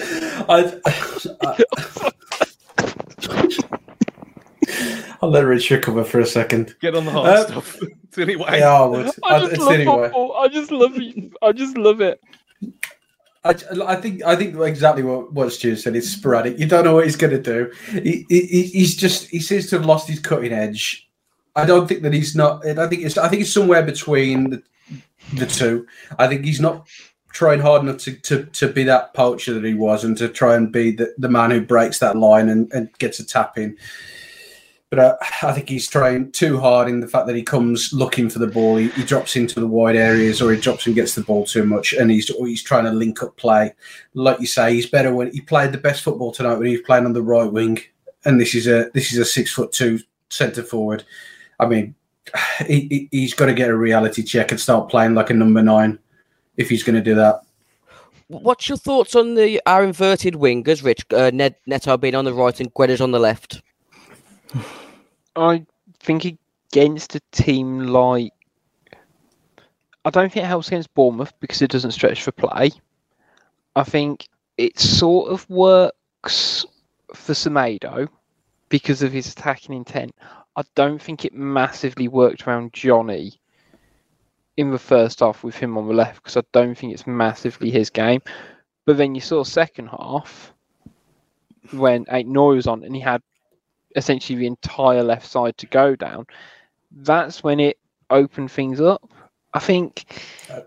[0.48, 0.80] I,
[5.22, 6.74] I'll let Rich recover for a second.
[6.80, 7.78] Get on the hard Uh, stuff.
[8.18, 8.58] anyway.
[8.58, 9.06] Yeah, I would.
[9.06, 10.02] I I, just it's love anyway.
[10.04, 10.36] football.
[10.36, 11.32] I just love it.
[11.42, 12.20] I just love it.
[13.44, 13.54] I,
[13.86, 15.96] I think I think exactly what, what Stu said.
[15.96, 16.58] It's sporadic.
[16.58, 17.72] You don't know what he's going to do.
[17.90, 21.08] He, he, he's just he seems to have lost his cutting edge.
[21.56, 22.66] I don't think that he's not.
[22.66, 24.62] I think it's I think it's somewhere between the,
[25.34, 25.86] the two.
[26.18, 26.86] I think he's not
[27.32, 30.56] trying hard enough to, to, to be that poacher that he was and to try
[30.56, 33.76] and be the, the man who breaks that line and, and gets a tap in.
[34.90, 38.28] But uh, I think he's trying too hard in the fact that he comes looking
[38.28, 38.76] for the ball.
[38.76, 41.64] He, he drops into the wide areas, or he drops and gets the ball too
[41.64, 43.72] much, and he's he's trying to link up play.
[44.14, 46.84] Like you say, he's better when he played the best football tonight when he was
[46.84, 47.78] playing on the right wing,
[48.24, 51.04] and this is a this is a six foot two centre forward.
[51.60, 51.94] I mean,
[52.66, 56.00] he, he's got to get a reality check and start playing like a number nine
[56.60, 57.42] if he's going to do that.
[58.28, 61.06] What's your thoughts on the our inverted wingers, Rich?
[61.10, 63.62] Uh, Ned Neto being on the right and Guedes on the left.
[65.36, 65.64] I
[66.00, 66.38] think
[66.72, 68.32] against a team like
[70.04, 72.70] I don't think it helps against Bournemouth because it doesn't stretch for play.
[73.74, 76.64] I think it sort of works
[77.14, 78.08] for Semedo
[78.68, 80.14] because of his attacking intent.
[80.56, 83.40] I don't think it massively worked around Johnny
[84.56, 87.70] in the first half with him on the left because I don't think it's massively
[87.70, 88.20] his game.
[88.86, 90.52] But then you saw second half
[91.72, 93.22] when Ait-Nouri was on and he had
[93.96, 96.26] essentially the entire left side to go down.
[96.90, 97.78] That's when it
[98.10, 99.08] opened things up.
[99.52, 100.04] I think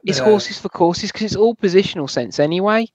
[0.03, 2.87] it's Uh, horses for courses because it's all positional sense anyway.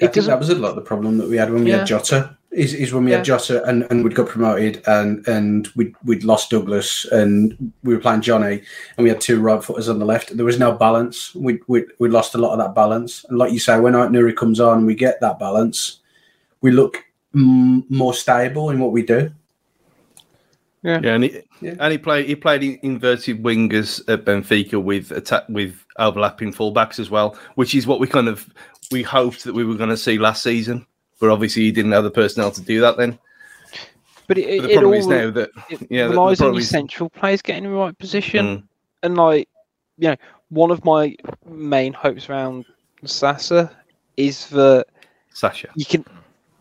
[0.00, 1.70] I It think that was a lot of the problem that we had when we
[1.70, 1.78] Yeah.
[1.78, 2.36] had Jota.
[2.50, 6.22] Is, is when we had Jota and, and we'd got promoted and and we'd, we'd
[6.22, 8.62] lost Douglas and we were playing Johnny
[8.96, 10.36] and we had two right footers on the left.
[10.36, 11.34] There was no balance.
[11.34, 13.24] We we we lost a lot of that balance.
[13.28, 15.98] And like you say, when Ait-Nouri comes on we get that balance,
[16.60, 17.04] we look
[17.34, 19.32] mm, more stable in what we do.
[20.84, 21.74] Yeah, yeah, and he, Yeah.
[21.80, 27.10] and he played he played inverted wingers at Benfica with attack with overlapping fullbacks as
[27.10, 28.48] well, which is what we kind of
[28.90, 30.86] we hoped that we were going to see last season.
[31.20, 33.18] But obviously, he didn't have the personnel to do that then.
[34.26, 36.56] But it, But it, problem all is now that it yeah, the- the relies on
[36.56, 38.46] is- central players getting in the right position.
[38.46, 38.62] Mm.
[39.02, 39.48] And like,
[39.98, 40.16] you know,
[40.48, 41.14] one of my
[41.46, 42.64] main hopes around
[43.04, 43.70] Sasa
[44.16, 44.86] is that
[45.32, 45.68] Sasha.
[45.74, 46.04] you can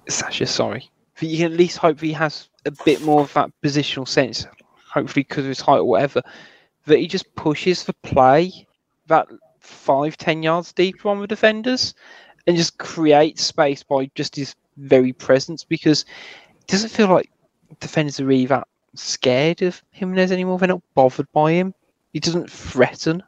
[0.10, 0.90] Sasha, sorry.
[1.20, 4.46] That you can at least hope he has a bit more of that positional sense,
[4.92, 6.22] hopefully because of his height or whatever,
[6.86, 8.68] that he just pushes for play
[9.08, 9.28] that
[9.60, 11.94] five, ten yards deeper on the defenders
[12.48, 16.06] and just creates space by just his very presence because
[16.60, 17.30] it doesn't feel like
[17.80, 20.58] defenders are really that scared of Jimenez anymore.
[20.58, 21.74] They're not bothered by him.
[22.12, 23.24] He doesn't threaten.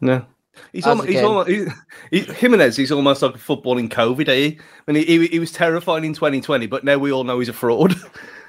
[0.00, 0.24] No.
[0.72, 1.66] He's As almost, he's almost he,
[2.10, 2.76] he, Jimenez.
[2.76, 4.28] He's almost like a footballing COVID.
[4.28, 4.56] Eh?
[4.88, 7.48] I mean, he, he, he was terrifying in 2020, but now we all know he's
[7.48, 7.94] a fraud.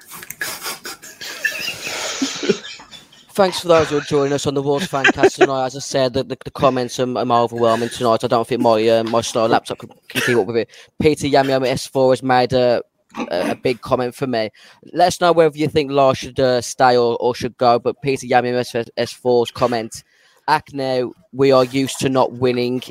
[3.38, 5.67] Thanks for those who are joining us on the Wolves Fancast tonight.
[5.67, 8.23] As I said, the, the, the comments are, are overwhelming tonight.
[8.23, 10.69] I don't think my uh, my slow laptop can, can keep up with it.
[11.00, 12.82] Peter Yamiam S4 has made a,
[13.30, 14.50] a, a big comment for me.
[14.91, 17.78] Let us know whether you think Lage should uh, stay or, or should go.
[17.78, 20.04] But Peter Yamiam S- S4's comment,
[20.47, 22.82] Act now, we are used to not winning.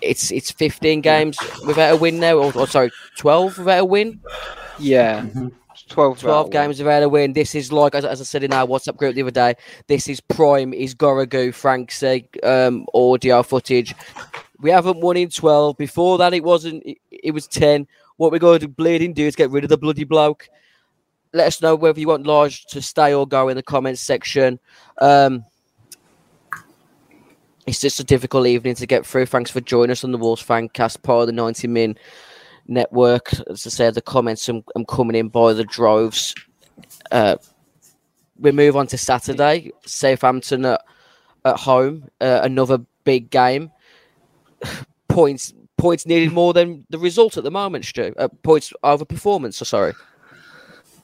[0.00, 4.20] It's it's 15 games without a win now, or, or sorry, 12 without a win.
[4.78, 5.26] Yeah.
[5.88, 7.32] 12, 12 games without a win.
[7.32, 9.54] This is like, as, as I said in our WhatsApp group the other day,
[9.86, 13.94] this is prime, is Gorogu, Franksy, um, audio footage.
[14.60, 15.76] We haven't won in 12.
[15.76, 17.86] Before that, it wasn't, it, it was 10.
[18.16, 20.48] What we're going to bleeding do is get rid of the bloody bloke.
[21.32, 24.58] Let us know whether you want Lage to stay or go in the comments section.
[25.00, 25.44] Um,
[27.66, 29.26] it's just a difficult evening to get through.
[29.26, 31.98] Thanks for joining us on the Wolves Fancast, part of the 90 Min
[32.68, 33.32] network.
[33.48, 36.34] As I said, the comments I'm, coming in by the droves.
[37.10, 37.36] Uh,
[38.38, 39.72] we move on to Saturday.
[39.84, 40.84] Southampton at,
[41.44, 43.72] at home, uh, another big game.
[45.08, 48.12] points points needed more than the result at the moment, Stu.
[48.18, 49.56] Uh, points over performance.
[49.56, 49.94] So sorry.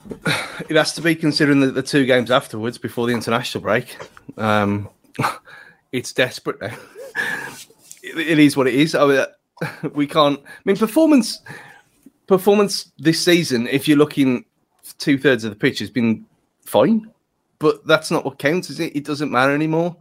[0.69, 3.97] it has to be considering the, the two games afterwards before the international break.
[4.37, 4.89] Um,
[5.91, 6.77] it's desperate now.
[8.03, 8.93] it, it is what it is.
[8.93, 9.25] I mean,
[9.93, 10.39] we can't.
[10.39, 11.41] I mean, performance
[12.27, 14.45] performance this season, if you're looking
[14.97, 16.25] two thirds of the pitch, has been
[16.61, 17.09] fine,
[17.59, 18.95] but that's not what counts, is it?
[18.95, 19.95] It doesn't matter anymore.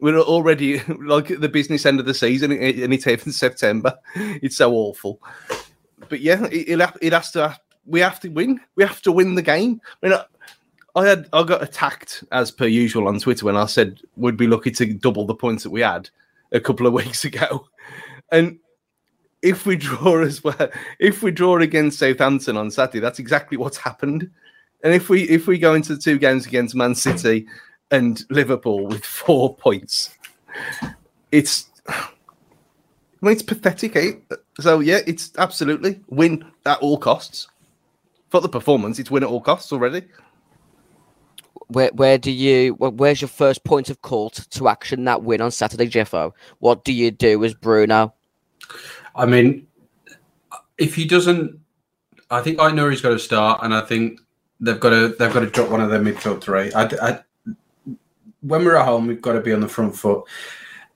[0.00, 3.94] We're already like at the business end of the season, and it's even September.
[4.14, 5.20] It's so awful.
[6.08, 7.56] But yeah, it, it, has to.
[7.86, 8.60] We have to win.
[8.76, 9.80] We have to win the game.
[10.02, 10.18] I mean,
[10.94, 14.46] I had I got attacked as per usual on Twitter when I said we'd be
[14.46, 16.08] lucky to double the points that we had
[16.52, 17.66] a couple of weeks ago,
[18.30, 18.58] and
[19.42, 23.76] if we draw as well, if we draw against Southampton on Saturday, that's exactly what's
[23.76, 24.30] happened.
[24.82, 27.46] And if we if we go into the two games against Man City
[27.90, 30.16] and Liverpool with four points,
[31.32, 32.06] it's I
[33.20, 33.96] mean it's pathetic.
[33.96, 34.12] Eh?
[34.60, 37.48] So yeah, it's absolutely win at all costs.
[38.30, 40.02] For the performance, it's win at all costs already.
[41.68, 42.74] Where where do you?
[42.74, 46.34] Where's your first point of call to, to action that win on Saturday, Jeffo?
[46.60, 48.14] What do you do as Bruno?
[49.18, 49.66] I mean,
[50.78, 51.58] if he doesn't,
[52.30, 54.20] I think I know he's got to start, and I think
[54.60, 56.72] they've got to they've got to drop one of their midfield three.
[56.72, 57.20] I, I,
[58.40, 60.24] when we're at home, we've got to be on the front foot,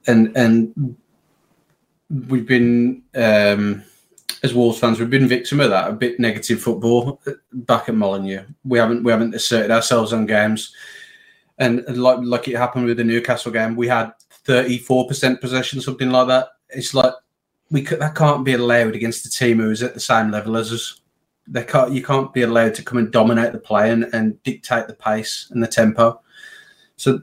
[0.06, 0.96] and and
[2.28, 3.82] we've been um,
[4.42, 7.20] as Wolves fans, we've been victim of that a bit negative football
[7.52, 8.44] back at Molineux.
[8.64, 10.74] We haven't we haven't asserted ourselves on games,
[11.58, 14.12] and like like it happened with the Newcastle game, we had
[14.44, 16.48] thirty four percent possession, something like that.
[16.70, 17.14] It's like
[17.72, 21.00] we that can't be allowed against a team who's at the same level as us.
[21.48, 21.90] They can't.
[21.90, 25.48] You can't be allowed to come and dominate the play and, and dictate the pace
[25.50, 26.20] and the tempo.
[26.96, 27.20] So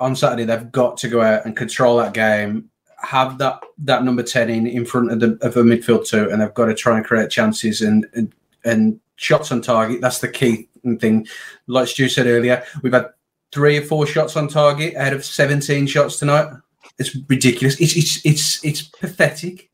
[0.00, 4.24] on Saturday, they've got to go out and control that game, have that that number
[4.24, 6.96] ten in in front of the of a midfield two, and they've got to try
[6.96, 8.34] and create chances and and,
[8.64, 10.00] and shots on target.
[10.00, 11.28] That's the key thing.
[11.68, 13.10] Like Stu said earlier, we've had
[13.52, 16.48] three or four shots on target out of seventeen shots tonight.
[16.98, 17.80] It's ridiculous.
[17.80, 19.70] It's it's it's it's pathetic.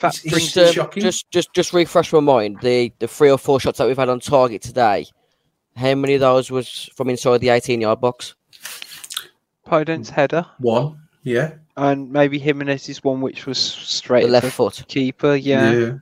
[0.00, 1.02] That It's- brings it's um, shocking.
[1.02, 2.58] just just just refresh my mind.
[2.60, 5.06] The the three or four shots that we've had on target today.
[5.76, 8.34] How many of those was from inside the 18 yard box?
[9.66, 14.84] Podence header One, yeah, and maybe Jimenez's one, which was straight The left the foot.
[14.88, 15.34] keeper.
[15.34, 15.94] Yeah.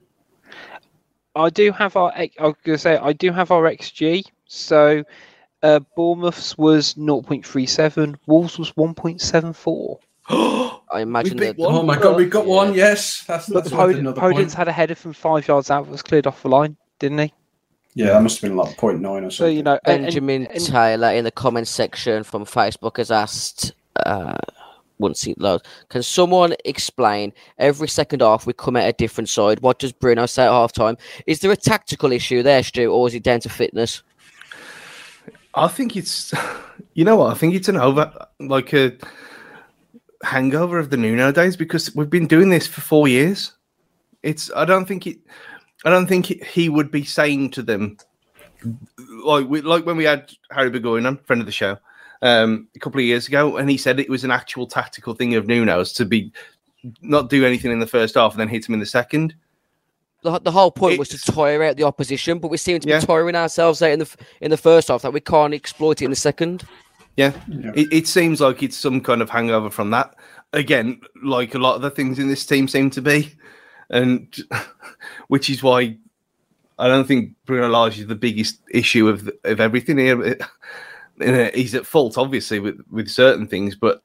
[1.36, 2.12] I do have our.
[2.12, 4.24] I was gonna say I do have our XG.
[4.46, 5.02] So,
[5.62, 8.14] uh, Bournemouth's was 0.37.
[8.26, 9.96] Wolves was 1.74.
[10.28, 11.64] I imagine beat that.
[11.66, 12.52] Oh my god, we've got Yeah.
[12.54, 12.74] one.
[12.74, 14.52] Yes, that's, But that's Pod- worth another Podence point.
[14.54, 15.88] had a header from five yards out.
[15.88, 17.32] Was cleared off the line, didn't he?
[17.94, 19.30] Yeah, that must have been like 0.9 or something.
[19.30, 23.10] So you know, and- and- Benjamin and- Taylor in the comment section from Facebook has
[23.10, 23.72] asked,
[24.04, 24.34] uh,
[24.98, 25.62] wouldn't see it loud.
[25.90, 29.60] Can someone explain every second half we come at a different side?
[29.60, 30.96] What does Bruno say at half time?
[31.26, 34.02] Is there a tactical issue there, Stu, or is it down to fitness?
[35.54, 36.32] I think it's,
[36.94, 37.30] you know what?
[37.32, 38.10] I think it's an over,
[38.40, 38.92] like a
[40.24, 43.52] hangover of the Nuno days because we've been doing this for four years.
[44.22, 45.18] It's, I don't think it,
[45.84, 47.98] I don't think he- he would be saying to them,
[49.24, 51.76] like we, like when we had Harry on, friend of the show,
[52.22, 55.34] um, a couple of years ago, and he said it was an actual tactical thing
[55.34, 56.32] of Nuno's to be
[57.02, 59.34] not do anything in the first half and then hit him in the second.
[60.22, 63.00] The, the whole point was to tire out the opposition, but we seem to Yeah.
[63.00, 66.06] be tiring ourselves out in the in the first half that we can't exploit it
[66.06, 66.64] in the second.
[67.16, 67.72] Yeah, Yeah.
[67.74, 70.14] It, it seems like it's some kind of hangover from that.
[70.52, 73.32] Again, like a lot of the things in this team seem to be,
[73.90, 74.34] and
[75.28, 75.96] which is why
[76.78, 80.38] I don't think Bruno Lage is the biggest issue of the, of everything here.
[81.54, 84.02] He's at fault, obviously, with with certain things, but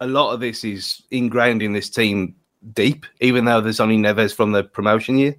[0.00, 2.34] a lot of this is ingrained in this team
[2.74, 3.06] deep.
[3.20, 5.34] Even though there's only Neves from the promotion year.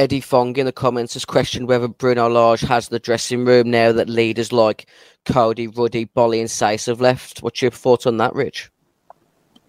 [0.00, 3.92] Eddie Fong in the comments has questioned whether Bruno Lage has the dressing room now
[3.92, 4.86] that leaders like
[5.26, 7.42] Coady, Ruddy, Boly, and Saïss have left.
[7.42, 8.70] What's your thoughts on that, Rich?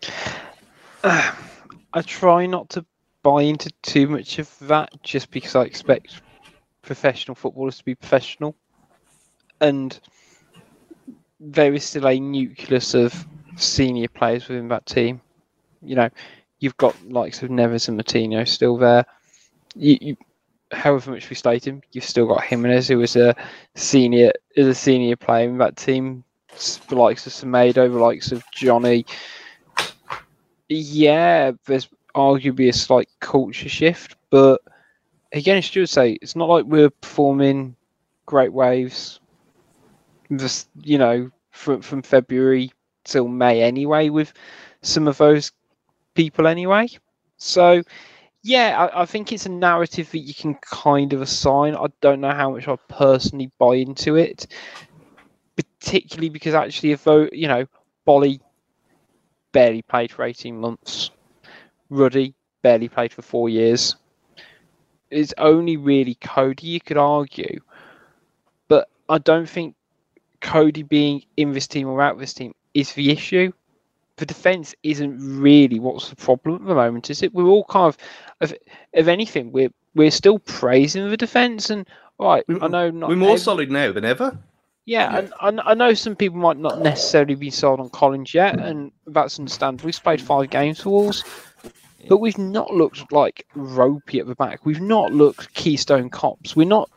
[1.04, 2.86] I try not to
[3.24, 6.22] buy into too much of that just because I expect
[6.82, 8.56] professional footballers to be professional.
[9.60, 10.00] And
[11.42, 15.20] there is still a nucleus of senior players within that team.
[15.82, 16.10] You know,
[16.62, 19.06] you've got likes of Neves and Moutinho still there.
[19.76, 20.18] You, you,
[20.72, 23.36] however much we slate him, you've still got Jimenez, who is a
[23.76, 26.24] senior, is a senior player in that team.
[26.88, 29.06] The likes of Semedo, the likes of Johnny.
[30.68, 34.62] Yeah, there's arguably a slight culture shift, but
[35.34, 37.76] again, as Stuart say, it's not like we're performing
[38.26, 39.20] great waves.
[40.36, 42.72] Just you know, from from February
[43.04, 44.34] till May anyway, with
[44.82, 45.52] some of those
[46.16, 46.88] people anyway.
[47.38, 47.84] So
[48.44, 51.76] yeah, I, I think it's a narrative that you can kind of assign.
[51.76, 54.48] I don't know how much I personally buy into it,
[55.56, 57.66] particularly because actually, if you know,
[58.08, 58.40] Boly
[59.52, 61.12] barely played for eighteen months.
[61.90, 63.98] Ruddy barely played for four years.
[65.10, 67.60] It's only really Coady you could argue,
[68.70, 69.76] but I don't think
[70.40, 73.52] Coady being in this team or out of this team is the issue.
[74.22, 77.34] The defense isn't really what's the problem at the moment, is it?
[77.34, 77.98] We're all kind of,
[78.40, 78.54] if,
[78.94, 81.88] if anything, we're we're still praising the defense, and
[82.20, 84.38] right, I know not We're more ev- solid now than ever.
[84.86, 88.60] yeah, and I, I know some people might not necessarily be sold on Collins yet,
[88.60, 89.88] and that's understandable.
[89.88, 91.24] We've played five games for Wolves,
[92.08, 94.68] but we've not looked like ropey at the back.
[94.68, 96.56] We've not looked Keystone cops.
[96.56, 96.92] We're not.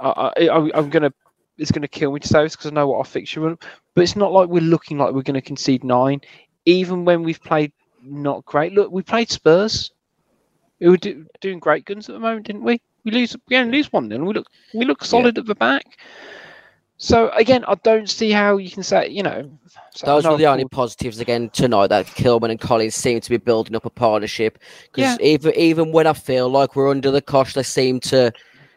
[0.00, 1.14] I, I, I- I'm gonna.
[1.56, 3.56] It's gonna kill me to say this because I know what our fixture, will-
[3.94, 6.20] but it's not like we're looking like we're gonna concede nine,
[6.68, 8.72] even when we've played not great.
[8.72, 9.90] Look, we played Spurs.
[10.80, 12.80] We were do, doing great guns at the moment, didn't we?
[13.04, 13.36] We lose.
[13.48, 14.46] We only lose one, then we look.
[14.74, 15.84] We look solid at the back.
[16.98, 19.50] So again, I don't see how you can say, you know,
[19.94, 23.36] so Those were the only positives again tonight that Kilman and Collins seem to be
[23.36, 24.58] building up a partnership.
[24.92, 25.26] Because Yeah.
[25.26, 28.32] even even when I feel like we're under the cosh, they seem to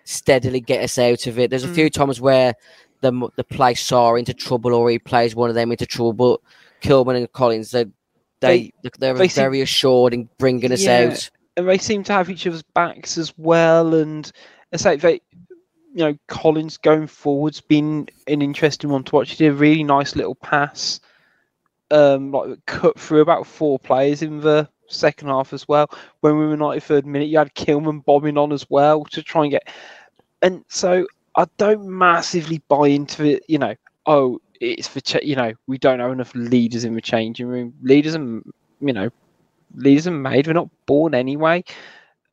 [0.05, 1.49] steadily get us out of it.
[1.49, 1.75] There's a Mm.
[1.75, 2.53] few times where
[3.01, 6.41] the the play Sá into trouble or he plays one of them into trouble.
[6.81, 7.85] Kilman and Collins, they
[8.41, 11.09] they they, are they seem- very assured in bringing us Yeah.
[11.11, 11.29] out.
[11.57, 13.93] and they seem to have each other's backs as well.
[13.93, 14.31] And
[14.71, 15.21] it's like they,
[15.93, 19.31] you know, Collins going forward's been an interesting one to watch.
[19.31, 20.99] He did a really nice little pass,
[21.91, 25.89] um, like cut through about four players in the second half as well.
[26.21, 29.51] When we were 93rd minute, you had Kilman bombing on as well to try and
[29.51, 29.67] get.
[30.41, 31.05] And so
[31.35, 33.43] I don't massively buy into it.
[33.47, 33.75] You know,
[34.05, 37.73] oh, it's for you know we don't have enough leaders in the changing room.
[37.81, 39.09] Leaders are you know
[39.75, 40.47] leaders are made.
[40.47, 41.63] We're not born anyway.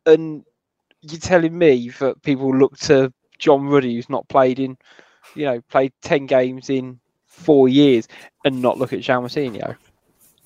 [0.07, 0.45] And
[1.01, 4.77] you're telling me that people look to John Ruddy, who's not played in,
[5.35, 8.07] you know, played ten games in four years,
[8.45, 9.77] and not look at João Moutinho.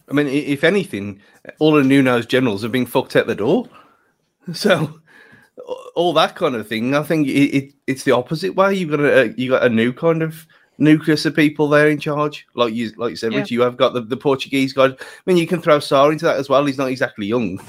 [0.09, 1.21] I mean, if anything,
[1.59, 3.69] all of Nuno's generals have been fucked at the door.
[4.55, 4.99] So
[5.95, 8.75] all that kind of thing, I think it, it, it's the opposite way.
[8.75, 10.49] You've got a you got uh, a new kind of
[10.79, 13.41] nucleus of people there in charge, like you like you said, Yeah.
[13.41, 13.51] Rich.
[13.51, 14.87] You have got the, the Portuguese guy.
[14.87, 14.97] I
[15.27, 16.65] mean, you can throw Sá into that as well.
[16.65, 17.61] He's not exactly young.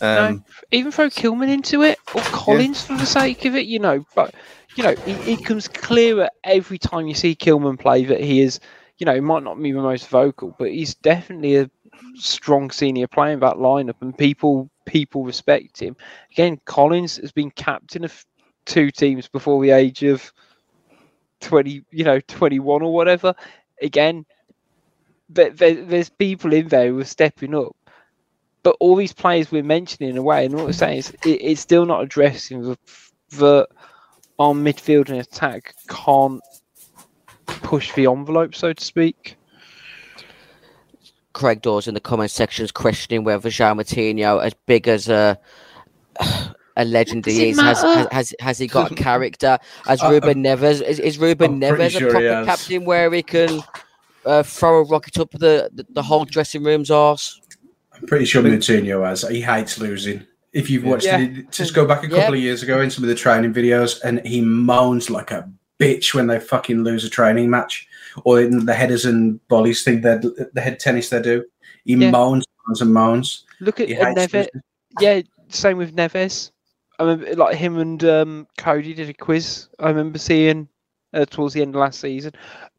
[0.00, 3.78] Um, no, even throw Kilman into it or Collins for the sake of it, you
[3.78, 4.04] know.
[4.14, 4.34] But
[4.76, 8.60] you know, it, it comes clearer every time you see Kilman play that he is,
[8.98, 11.70] you know, he might not be the most vocal, but he's definitely a
[12.16, 15.96] strong senior player in that lineup, and people people respect him.
[16.32, 18.24] Again, Collins has been captain of
[18.66, 20.32] two teams before the age of
[21.44, 23.34] twenty, you know, twenty one or whatever.
[23.82, 24.24] Again,
[25.28, 27.76] there, there's people in there who are stepping up
[28.64, 31.28] but all these players we're mentioning in a way, and what we're saying is it,
[31.28, 32.76] it's still not addressing the
[33.38, 33.68] that
[34.38, 36.40] our midfield and attack can't
[37.46, 39.36] push the envelope, so to speak.
[41.32, 45.38] Craig Dawes in the comment section is questioning whether João Moutinho, as big as a
[46.76, 47.60] a legend he is?
[47.60, 49.58] has, has has has he got a character?
[49.86, 53.22] As I- Ruben Neves is, is Ruben I'm pretty Neves a proper captain where he
[53.22, 53.62] can
[54.26, 57.40] uh, throw a rocket up the, the, the whole dressing room's arse?
[57.92, 59.22] I'm pretty sure Moutinho has.
[59.28, 60.26] He hates losing.
[60.52, 61.18] If you've watched Yeah.
[61.20, 62.28] it, just go back a couple Yeah.
[62.28, 65.48] of years ago in some of the training videos, and he moans like a
[65.80, 67.86] bitch when they fucking lose a training match,
[68.24, 70.22] or in the headers and volleys thing that
[70.54, 71.44] the head tennis they do.
[71.84, 72.10] He Yeah.
[72.10, 73.44] moans, moans and moans.
[73.60, 74.48] Look at He uh, Neves.
[75.00, 76.50] Yeah, same with Neves.
[76.98, 79.68] I remember, like him and um, Coady did a quiz.
[79.78, 80.68] I remember seeing
[81.12, 82.32] uh, towards the end of last season,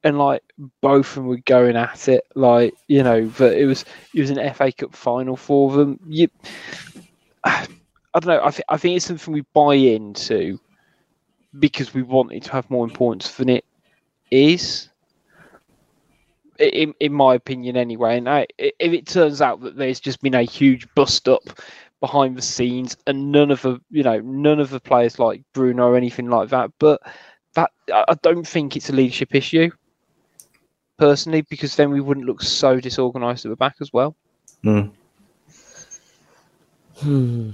[0.03, 0.41] and like
[0.82, 2.24] both of them were going at it.
[2.36, 5.99] Like you know, but it was it was an FA Cup final for them.
[6.07, 6.28] You,
[7.43, 7.68] I
[8.13, 8.43] don't know.
[8.43, 10.59] I think I think it's something we buy into
[11.59, 13.66] because we want it to have more importance than it
[14.32, 14.89] is.
[16.57, 20.36] In, in my opinion, anyway, and I, if it turns out that there's just been
[20.36, 21.59] a huge bust up
[22.06, 25.88] behind the scenes, and none of the, you know, none of the players like Bruno
[25.88, 27.01] or anything like that, but
[27.56, 29.72] that I I don't think it's a leadership issue,
[30.97, 34.16] personally, because then we wouldn't look so disorganised at the back as well.
[34.62, 34.89] hmm.
[36.97, 37.51] Hmm.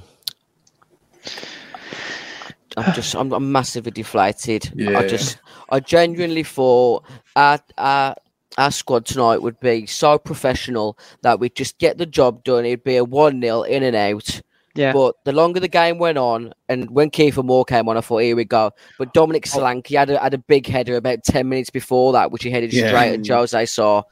[2.78, 4.74] I'm just, I'm, I'm massively deflated.
[4.96, 5.38] I just,
[5.70, 8.16] I genuinely thought our, our,
[8.58, 12.66] our squad tonight would be so professional that we'd just get the job done.
[12.66, 14.42] It'd be a 1 0 in and out.
[14.74, 14.94] Yeah.
[14.94, 18.20] But the longer the game went on, and when Kiefer Moore came on, I thought,
[18.20, 18.72] here we go.
[18.98, 19.60] But Dominic Oh.
[19.60, 22.72] Solanke had a, had a big header about 10 minutes before that, which he headed
[22.72, 22.88] Yeah.
[22.88, 24.04] straight at José Sá.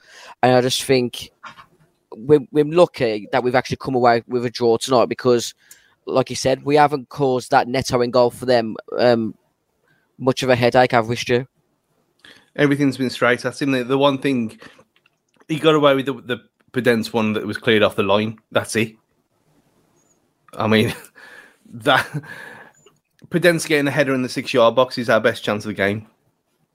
[0.44, 1.32] And I just think
[2.14, 5.54] we're, we're lucky that we've actually come away with a draw tonight because,
[6.06, 9.36] like you said, we haven't caused that Neto in goal for them um,
[10.18, 11.46] much of a headache, have we, Stu?
[12.60, 13.72] Everything's been straight at him.
[13.72, 14.60] The, the one thing
[15.47, 16.41] he got away with the, the
[16.74, 18.38] Podence one that was cleared off the line.
[18.51, 18.95] That's it.
[20.53, 20.93] I mean,
[21.66, 22.05] that
[23.30, 25.74] Podence getting a header in the six yard box is our best chance of the
[25.74, 26.05] game.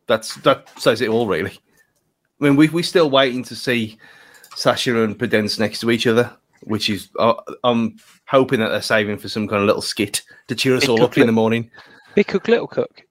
[0.07, 1.53] That's that says it all, really.
[2.41, 3.99] I mean, we we're still waiting to see
[4.57, 9.18] Sasha and Podence next to each other, which is uh, I'm hoping that they're saving
[9.18, 11.70] for some kind of little skit to cheer us Big all up in the morning.
[12.14, 13.03] Big cook, little cook.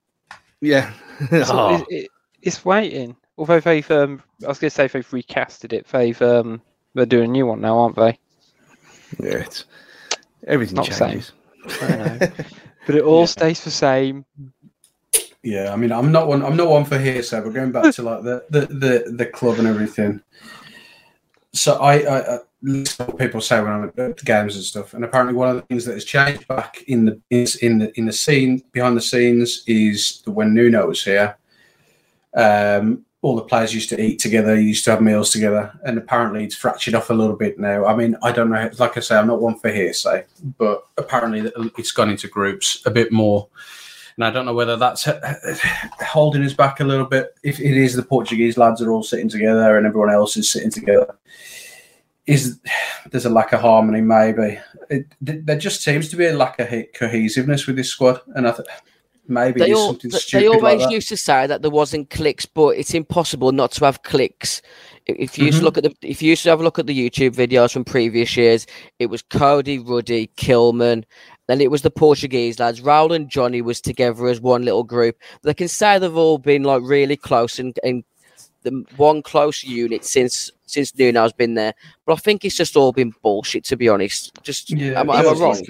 [0.61, 0.91] Yeah.
[1.31, 1.85] Oh.
[1.89, 2.11] it, it,
[2.43, 3.15] it's waiting.
[3.37, 5.87] Although they've, um, I was going to say they've recasted it.
[5.87, 6.61] They've, um,
[6.93, 8.19] they're doing a new one now, aren't they?
[9.19, 9.65] Yeah, it's
[10.47, 11.09] everything Not the same.
[11.09, 11.31] changes.
[12.85, 13.25] But it all Yeah.
[13.25, 14.25] stays the same.
[15.41, 16.43] Yeah, I mean, I'm not one.
[16.43, 17.41] I'm not one for hearsay.
[17.41, 20.21] We're going back to like the the the, the club and everything.
[21.53, 24.63] So I, I, I listen to what people say when I'm at the games and
[24.63, 27.77] stuff, and apparently one of the things that has changed back in the is in
[27.79, 31.35] the in the scene behind the scenes is that when Nuno was here,
[32.35, 36.43] um, all the players used to eat together, used to have meals together, and apparently
[36.43, 37.85] it's fractured off a little bit now.
[37.85, 38.69] I mean, I don't know.
[38.79, 40.25] Like I say, I'm not one for hearsay,
[40.57, 43.47] but apparently it's gone into groups a bit more
[44.15, 45.07] and I don't know whether that's
[46.01, 47.35] holding us back a little bit.
[47.43, 50.71] If it is the Portuguese lads are all sitting together and everyone else is sitting
[50.71, 51.15] together,
[52.25, 52.59] is
[53.11, 54.01] there's a lack of harmony?
[54.01, 54.59] Maybe
[54.89, 58.51] it, there just seems to be a lack of cohesiveness with this squad, and I
[58.51, 58.67] think
[59.27, 59.97] maybe they, all,
[60.31, 63.85] they always like used to say that there wasn't clicks, but it's impossible not to
[63.85, 64.61] have clicks.
[65.05, 65.45] If you mm-hmm.
[65.45, 65.65] used to mm-hmm.
[65.65, 67.83] look at the, if you used to have a look at the YouTube videos from
[67.83, 68.65] previous years,
[68.99, 71.03] it was Coady, Ruddy, Kilman,
[71.47, 72.81] then it was the Portuguese lads.
[72.81, 75.17] Raul and Johnny was together as one little group.
[75.43, 78.03] They can say they've all been like really close and, and
[78.63, 81.73] the one close unit since since Nuno's been there.
[82.05, 84.31] But I think it's just all been bullshit to be honest.
[84.41, 85.61] Just yeah, am, am I wrong?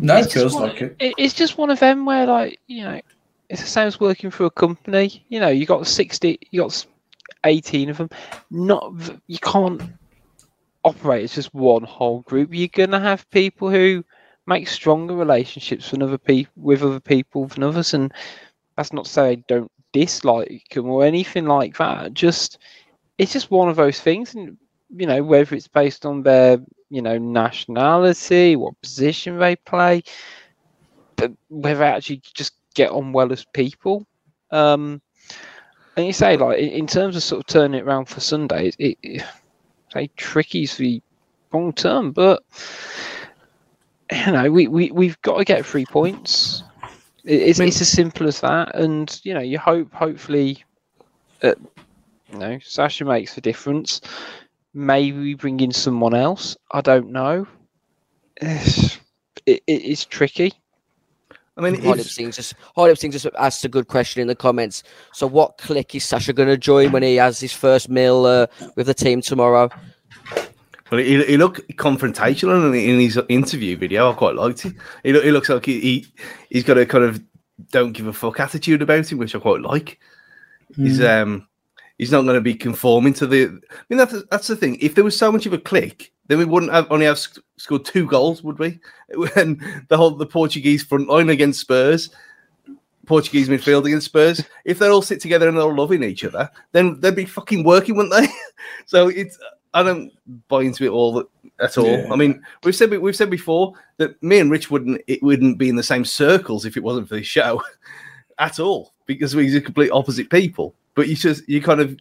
[0.00, 0.96] No, it feels one, like it.
[0.98, 3.00] It's just one of them where like you know
[3.48, 5.24] it's the same as working for a company.
[5.28, 6.86] You know, you got sixty, you got
[7.44, 8.10] eighteen of them.
[8.50, 8.92] Not
[9.26, 9.82] you can't
[10.84, 12.50] operate as just one whole group.
[12.52, 14.04] You're gonna have people who
[14.46, 18.12] make stronger relationships with other people with other people than others, and
[18.76, 22.14] that's not to say I don't dislike them or anything like that.
[22.14, 22.58] Just
[23.18, 24.56] it's just one of those things, and
[24.90, 26.58] you know whether it's based on their
[26.90, 30.02] you know nationality, what position they play,
[31.16, 34.06] but whether actually just get on well as people.
[34.50, 35.00] Um,
[35.96, 38.98] and you say like in, terms of sort of turning it around for Sunday, it,
[39.02, 39.24] it
[39.92, 41.02] say tricky for the
[41.52, 42.42] long term, but
[44.12, 46.62] you know, we, we, we've got to get three points.
[47.24, 48.74] It's, I mean, it's as simple as that.
[48.74, 50.64] And, you know, you hope, hopefully,
[51.40, 51.58] that,
[52.32, 54.00] you know, Sasha makes a difference.
[54.74, 56.56] Maybe we bring in someone else.
[56.72, 57.46] I don't know.
[58.40, 58.98] It's,
[59.46, 60.52] it, it's tricky.
[61.58, 64.84] I mean, Hard Sings just Hard Sings just asked a good question in the comments.
[65.12, 68.46] So, what click is Sasha going to join when he has his first meal uh,
[68.76, 69.68] with the team tomorrow?
[70.90, 74.10] Well, he, he looked confrontational in, his interview video.
[74.10, 74.74] I quite liked it.
[75.02, 76.06] He, he looks like he, he
[76.48, 77.20] he's got a kind of
[77.72, 79.98] don't give a fuck attitude about him, which I quite like.
[80.74, 80.86] Mm.
[80.86, 81.04] He's hmm.
[81.04, 81.48] um
[81.98, 83.44] he's not going to be conforming to the.
[83.70, 84.78] I mean, that's that's the thing.
[84.80, 87.40] If there was so much of a click, then we wouldn't have only have sc-
[87.56, 88.78] scored two goals, would we?
[89.34, 92.10] When the whole the Portuguese front line against Spurs,
[93.06, 96.50] Portuguese midfield against Spurs, if they all sit together and they're all loving each other,
[96.72, 98.28] then they'd be fucking working, wouldn't they?
[98.86, 99.38] so it's
[99.74, 100.12] I don't
[100.48, 101.24] buy into it all
[101.60, 101.86] at all.
[101.86, 102.12] Yeah.
[102.12, 105.68] I mean, we've said we've said before that me and Rich wouldn't it wouldn't be
[105.68, 107.62] in the same circles if it wasn't for this show
[108.38, 110.74] at all because we're complete opposite people.
[110.98, 111.96] But you just you kind of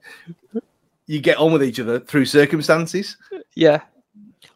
[1.06, 3.16] you get on with each other through circumstances.
[3.54, 3.82] Yeah.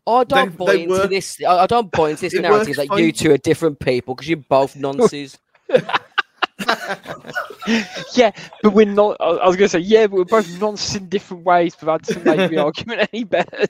[0.08, 1.10] Oh, I don't they, buy they into work.
[1.12, 1.38] this.
[1.48, 3.04] I don't buy into this narrative that fine.
[3.04, 5.38] you two are different people because you're both nonsense.
[8.14, 8.32] yeah,
[8.62, 9.18] but we're not.
[9.20, 12.02] I was going to say, yeah, but we're both nonsense in different ways, but that
[12.04, 13.68] doesn't make the argument any better.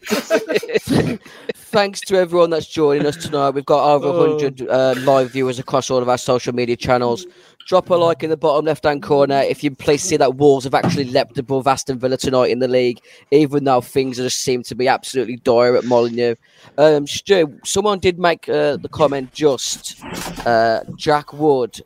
[1.55, 3.51] Thanks to everyone that's joining us tonight.
[3.51, 7.25] We've got over 100 uh, live viewers across all of our social media channels.
[7.67, 10.65] Drop a like in the bottom left hand corner if you please see that Wolves
[10.65, 14.63] have actually leapt above Aston Villa tonight in the league, even though things just seem
[14.63, 16.35] to be absolutely dire at Molineux.
[16.77, 20.03] Um, Stu, someone did make uh, the comment just
[20.45, 21.81] uh, Jack Wood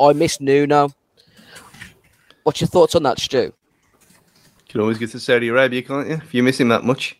[0.00, 0.90] I miss Nuno.
[2.42, 3.38] What's your thoughts on that, Stu?
[3.38, 3.52] You
[4.68, 6.14] can always get to Saudi Arabia, can't you?
[6.14, 7.18] If you miss him that much,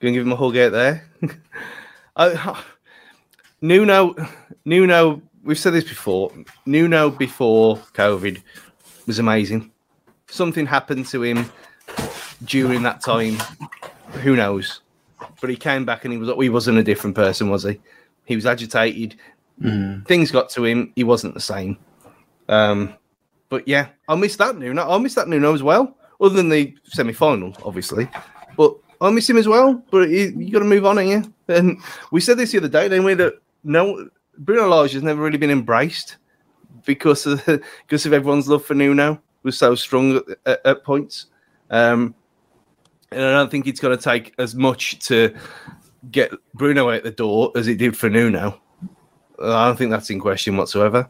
[0.00, 1.08] go and give him a hug out there.
[2.16, 2.62] I,
[3.60, 4.14] Nuno,
[4.64, 6.30] Nuno, we've said this before.
[6.66, 8.40] Nuno before COVID
[9.06, 9.70] was amazing.
[10.28, 11.50] Something happened to him
[12.44, 13.38] during that time.
[14.22, 14.80] Who knows?
[15.40, 17.80] But he came back and he was he wasn't a different person, was he?
[18.24, 19.16] He was agitated.
[19.60, 20.06] Mm.
[20.06, 20.92] Things got to him.
[20.96, 21.78] He wasn't the same.
[22.48, 22.94] Um,
[23.48, 24.82] but yeah, I'll miss that Nuno.
[24.82, 28.08] I'll miss that Nuno as well, other than the semi final, obviously.
[28.56, 29.82] But I'll miss him as well.
[29.90, 31.24] But you, you got to move on here.
[31.48, 31.78] And
[32.10, 33.14] we said this the other day, didn't we?
[33.14, 36.16] That no, Bruno Lage has never really been embraced
[36.84, 41.26] because of because of everyone's love for Nuno was so strong at, at, at points.
[41.70, 42.14] Um,
[43.12, 45.34] and I don't think it's going to take as much to
[46.10, 48.60] get Bruno out the door as it did for Nuno.
[49.40, 51.08] I don't think that's in question whatsoever.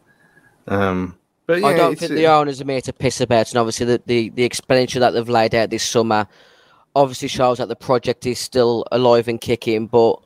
[0.66, 1.16] Um,
[1.46, 4.02] but yeah, I don't think the owners are made to piss about, and obviously the,
[4.06, 6.26] the, the expenditure that they've laid out this summer
[6.96, 9.86] obviously shows that the project is still alive and kicking.
[9.86, 10.16] But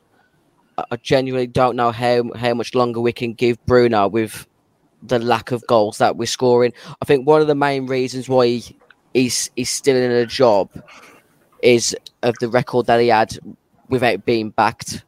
[0.77, 4.47] I genuinely don't know how how much longer we can give Bruno with
[5.03, 6.73] the lack of goals that we're scoring.
[7.01, 8.77] I think one of the main reasons why he,
[9.13, 10.69] he's he's still in a job
[11.61, 13.37] is of the record that he had
[13.89, 15.03] without being backed,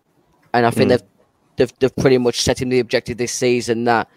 [0.54, 0.98] and I think mm.
[0.98, 1.08] they've,
[1.56, 4.10] they've they've pretty much set him the objective this season that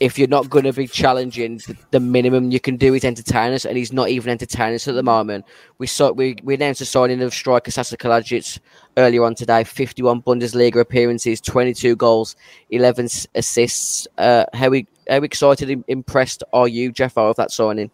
[0.00, 1.60] if you're not going to be challenging,
[1.90, 4.94] the minimum you can do is entertain us, and he's not even entertaining us at
[4.94, 5.44] the moment.
[5.78, 8.58] We saw we we announced the signing of striker Sasa Kalajdzic
[8.96, 9.64] earlier on today.
[9.64, 12.36] 51 Bundesliga appearances, 22 goals,
[12.70, 14.08] 11 assists.
[14.18, 17.90] Uh, how we how excited, and impressed are you, Jeff, of that signing?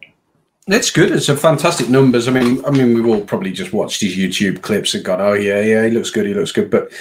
[0.67, 1.11] It's good.
[1.11, 2.27] It's a fantastic numbers.
[2.27, 5.33] I mean, I mean, we've all probably just watched his YouTube clips and gone, "Oh
[5.33, 6.27] yeah, yeah, he looks good.
[6.27, 6.91] He looks good." But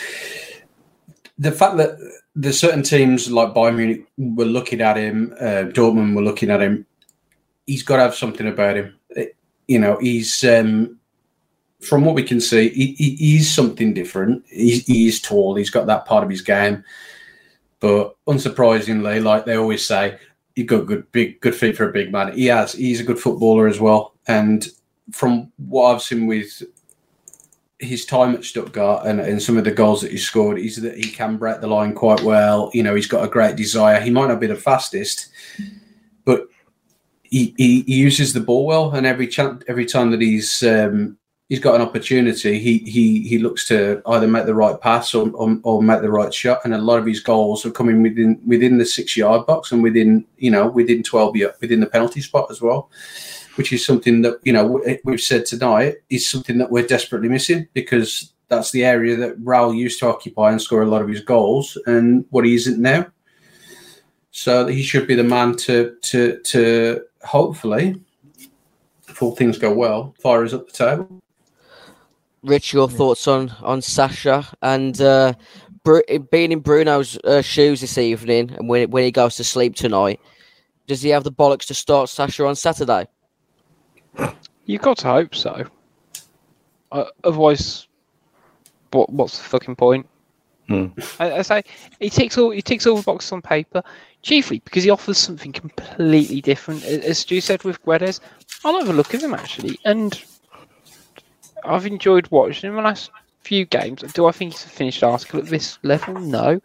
[1.38, 1.96] the fact that
[2.34, 6.60] there's certain teams like Bayern Munich were looking at him, uh, Dortmund were looking at
[6.60, 6.84] him.
[7.66, 8.94] He's got to have something about him.
[9.10, 9.36] It-
[9.68, 10.98] you know, he's um,
[11.82, 14.42] from what we can see, he, he, he's something different.
[14.48, 15.54] He's, he's tall.
[15.54, 16.82] He's got that part of his game.
[17.80, 20.18] But unsurprisingly, like they always say,
[20.56, 22.32] he got good, big, good feet for a big man.
[22.32, 22.72] He has.
[22.72, 24.14] He's a good footballer as well.
[24.26, 24.66] And
[25.12, 26.62] from what I've seen with
[27.80, 30.96] his time at Stuttgart and, and some of the goals that he scored, is that
[30.96, 32.70] he can break the line quite well.
[32.74, 34.00] You know, he's got a great desire.
[34.00, 35.28] He might not be the fastest,
[36.24, 36.48] but
[37.22, 38.90] he, he, he uses the ball well.
[38.94, 41.16] And every chance, every time that he's um,
[41.48, 45.30] he's got an opportunity, he he he looks to either make the right pass or,
[45.30, 46.62] or, or make the right shot.
[46.64, 49.84] And a lot of his goals are coming within within the six yard box and
[49.84, 52.90] within you know within twelve within the penalty spot as well
[53.58, 57.66] which is something that you know we've said tonight is something that we're desperately missing
[57.74, 61.20] because that's the area that Raul used to occupy and score a lot of his
[61.20, 63.06] goals, and what he isn't now.
[64.30, 68.00] So he should be the man to to to hopefully,
[69.08, 71.20] if all things go well, fire us up the table.
[72.44, 75.32] Rich, your thoughts on on Sasha and uh,
[75.82, 79.74] Bru- being in Bruno's uh, shoes this evening, and when when he goes to sleep
[79.74, 80.20] tonight,
[80.86, 83.08] does he have the bollocks to start Sasha on Saturday?
[84.66, 85.66] You got to hope so.
[86.92, 87.86] Uh, otherwise,
[88.92, 90.06] what what's the fucking point?
[90.68, 90.88] Hmm.
[91.18, 91.62] I, I say
[91.98, 93.82] he ticks all he ticks all the boxes on paper,
[94.22, 96.84] chiefly because he offers something completely different.
[96.84, 98.20] As Stu said with Guedes,
[98.64, 100.22] I'll have a look at him actually, and
[101.64, 104.02] I've enjoyed watching him the last few games.
[104.12, 106.14] Do I think he's a finished article at this level?
[106.20, 106.60] No.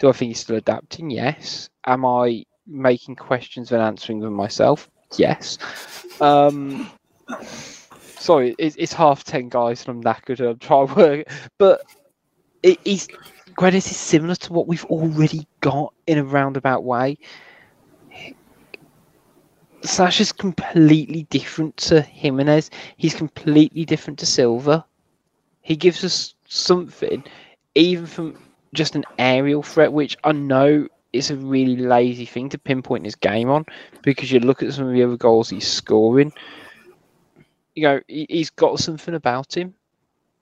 [0.00, 1.10] Do I think he's still adapting?
[1.10, 1.68] Yes.
[1.86, 4.90] Am I making questions and answering them myself?
[5.16, 5.58] Yes.
[6.20, 6.90] Um,
[8.18, 10.40] sorry, it's, it's half ten, guys, and I'm knackered.
[10.40, 11.28] I'm trying to work,
[11.58, 11.82] but
[12.62, 13.08] it, he's
[13.56, 17.18] Guedes is similar to what we've already got in a roundabout way.
[19.82, 22.70] Sasha's completely different to Jimenez.
[22.96, 24.84] He's completely different to Silva.
[25.60, 27.22] He gives us something,
[27.74, 28.36] even from
[28.72, 33.16] just an aerial threat, which I know is a really lazy thing to pinpoint his
[33.16, 33.64] game on,
[34.02, 36.32] because you look at some of the other goals he's scoring.
[37.74, 39.74] You know, he, he's got something about him,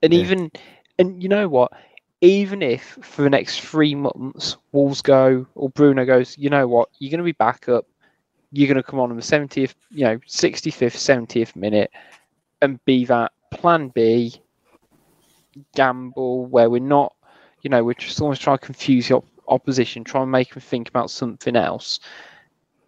[0.02, 0.14] and Yeah.
[0.14, 0.50] even,
[0.98, 1.72] and you know what?
[2.20, 6.88] Even if for the next three months Wolves go or Bruno goes, you know what?
[6.98, 7.86] You're going to be back up.
[8.52, 11.90] You're going to come on in the 70th, you know, 65th, 70th minute,
[12.60, 14.32] and be that plan B
[15.74, 17.14] gamble where we're not,
[17.62, 20.60] you know, we're just almost trying to confuse the op- opposition, try and make him
[20.60, 22.00] think about something else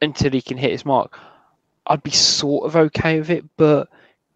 [0.02, 1.18] until he can hit his mark.
[1.86, 3.88] I'd be sort of okay with it, but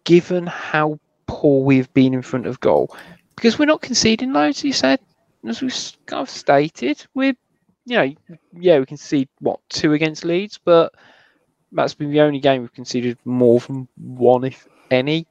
[0.03, 2.95] given how poor we've been in front of goal,
[3.35, 4.99] because we're not conceding loads, you said,
[5.47, 5.75] as we've
[6.05, 7.35] kind of stated, we're,
[7.85, 8.13] you know,
[8.53, 10.93] yeah, we concede what two against Leeds, but
[11.71, 15.25] that's been the only game we've conceded more than one, if any.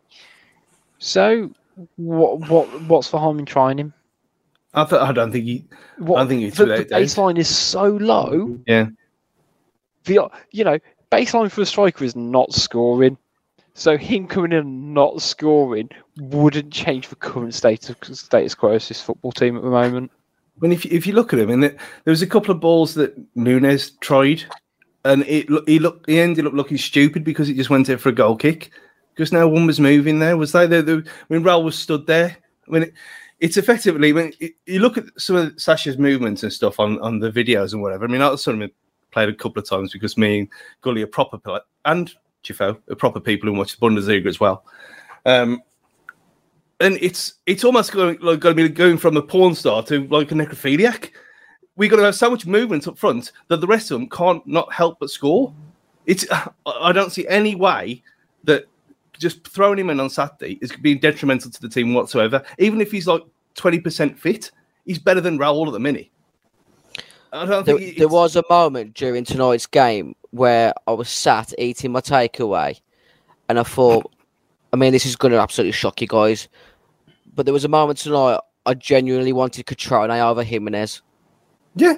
[0.99, 1.51] So,
[1.97, 3.95] what what what's the harm in trying him?
[4.75, 5.65] I, th- I don't think he.
[5.99, 8.59] What, I think it's the, the baseline is so low.
[8.67, 8.89] Yeah.
[10.05, 10.79] The you know
[11.11, 13.17] baseline for a striker is not scoring.
[13.75, 15.89] So him coming in and not scoring
[16.19, 20.11] wouldn't change the current status status quo of this football team at the moment.
[20.59, 22.95] When if you, if you look at him, and there was a couple of balls
[22.95, 24.43] that Nunes tried,
[25.05, 28.09] and it he looked he ended up looking stupid because he just went in for
[28.09, 28.71] a goal kick
[29.15, 30.37] because no one was moving there.
[30.37, 30.67] Was they?
[30.67, 32.95] The, the, when Raul was stood there, I mean, it,
[33.41, 34.33] it's effectively when
[34.67, 38.05] you look at some of Sasha's movements and stuff on, on the videos and whatever.
[38.05, 38.71] I mean, I've sort of
[39.11, 40.49] played a couple of times because me and
[40.81, 42.13] Gully are proper and
[42.43, 44.65] Jeffo are proper people who watch the Bundesliga as well.
[45.25, 45.63] Um,
[46.81, 50.07] and it's it's almost going like going to be going from a porn star to
[50.09, 51.11] like a necrophiliac.
[51.77, 54.45] We're going to have so much movement up front that the rest of them can't
[54.47, 55.53] not help but score.
[56.07, 56.27] It's
[56.67, 58.03] I don't see any way
[58.45, 58.67] that
[59.19, 62.43] just throwing him in on Saturday is being detrimental to the team whatsoever.
[62.59, 63.23] Even if he's like
[63.55, 64.51] twenty percent fit,
[64.85, 66.09] he's better than Raul at the minute.
[67.33, 71.53] I don't There, think there was a moment during tonight's game where I was sat
[71.59, 72.81] eating my takeaway,
[73.49, 74.11] and I thought,
[74.73, 76.49] I mean, this is going to absolutely shock you guys,
[77.35, 81.03] but there was a moment tonight I genuinely wanted Cutrone over Jimenez.
[81.75, 81.97] yeah.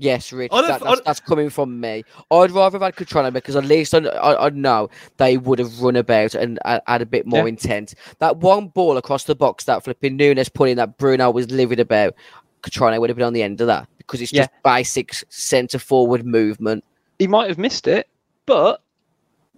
[0.00, 2.04] Yes, Rich, that, I that's, that's coming from me.
[2.30, 5.80] I'd rather have had Cutrone because at least I, I, I know they would have
[5.80, 7.46] run about and uh, had a bit more Yeah.
[7.46, 7.94] intent.
[8.20, 11.80] That one ball across the box that flipping Nunes put in that Bruno was livid
[11.80, 12.14] about.
[12.62, 16.24] Cutrone would have been on the end of that because it's just basic centre forward
[16.24, 16.84] movement.
[17.18, 18.08] He might have missed it,
[18.46, 18.80] but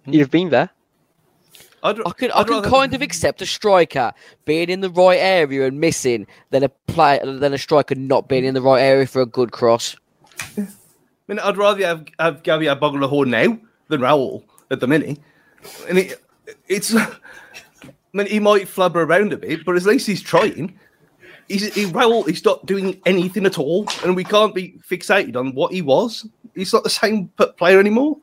[0.05, 0.71] he'd have been there.
[1.83, 4.11] I'd, I can I I'd can rather- kind of accept a striker
[4.45, 8.45] being in the right area and missing than a play than a striker not being
[8.45, 9.95] in the right area for a good cross.
[11.31, 13.57] I mean, I'd rather have, have Gabby Agbonlahor now
[13.87, 15.17] than Raoul at the minute.
[15.87, 16.21] And it,
[16.67, 17.07] it's, I
[18.11, 20.77] mean, he might flubber around a bit, but at least he's trying.
[21.47, 25.55] He's, he, Raoul, he's not doing anything at all, and we can't be fixated on
[25.55, 26.27] what he was.
[26.53, 28.17] He's not the same player anymore.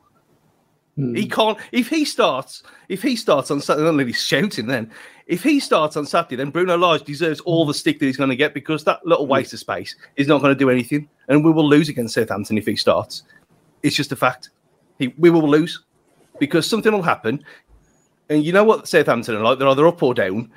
[0.95, 1.15] Hmm.
[1.15, 1.57] He can't.
[1.71, 4.67] If he starts, if he starts on Saturday, he's shouting.
[4.67, 4.91] Then,
[5.29, 8.31] if he starts on Saturday, then Bruno Lage deserves all the stick that he's going
[8.31, 11.45] to get because that little waste of space is not going to do anything, and
[11.45, 13.21] we will lose against Southampton if he starts.
[13.83, 14.49] It's just a fact.
[14.97, 15.83] He, we will lose
[16.39, 17.45] because something will happen,
[18.29, 19.59] and you know what Southampton are like.
[19.59, 20.51] They're either up or down.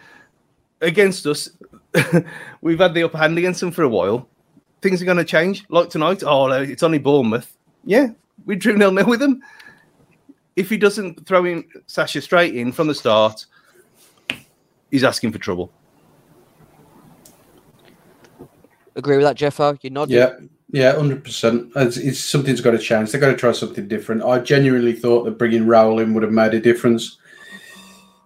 [0.80, 1.50] Against us,
[2.62, 4.26] we've had the upper hand against them for a while.
[4.80, 5.66] Things are going to change.
[5.68, 7.54] Like tonight, oh, no, it's only Bournemouth.
[7.84, 8.08] Yeah,
[8.46, 9.42] we drew nil nil with them
[10.56, 13.46] if he doesn't throw in Sasha straight in from the start,
[14.92, 15.72] he's asking for trouble.
[18.94, 19.76] Agree with that, Jeffo?
[19.80, 20.16] You're nodding.
[20.16, 20.34] Yeah,
[20.70, 21.72] yeah, hundred percent.
[21.74, 23.10] It's, it's something's got to change.
[23.10, 24.22] They've got to try something different.
[24.22, 27.18] I genuinely thought that bringing Raoul in would have made a difference,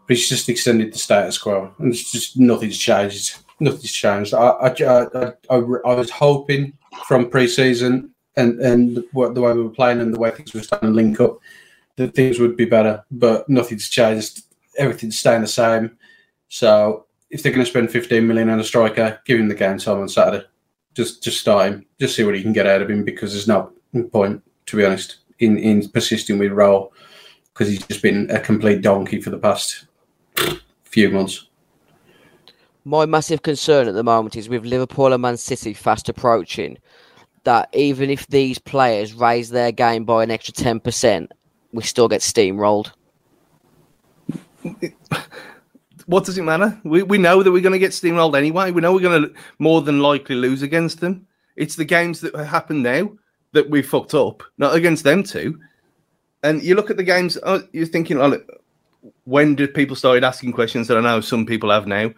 [0.06, 3.38] but it's just extended the status quo, and it's just nothing's changed.
[3.60, 4.34] Nothing's changed.
[4.34, 9.62] I, I, I, I, I was hoping from pre-season and and what the way we
[9.62, 11.38] were playing and the way things were starting to link up
[11.94, 14.42] that things would be better, but nothing's changed.
[14.76, 15.96] Everything's staying the same.
[16.48, 19.78] So if they're going to spend 15 million on a striker, give him the game
[19.78, 20.46] time on Saturday
[20.96, 23.46] just just start him, just see what he can get out of him because there's
[23.46, 23.70] no
[24.10, 26.90] point, to be honest, in in persisting with Raul
[27.52, 29.84] because he's just been a complete donkey for the past
[30.84, 31.46] few months.
[32.84, 36.78] My massive concern at the moment is with Liverpool and Man City fast approaching,
[37.44, 41.28] that even if these players raise their game by an extra 10%,
[41.72, 42.92] we still get steamrolled.
[46.06, 46.78] What does it matter?
[46.84, 48.70] We, we know that we're going to get steamrolled anyway.
[48.70, 51.26] We know we're going to more than likely lose against them.
[51.56, 53.10] It's the games that happen now
[53.52, 55.58] that we fucked up, not against them two.
[56.42, 58.40] And you look at the games, oh, you're thinking, oh,
[59.24, 62.12] when did people start asking questions that I know some people have now?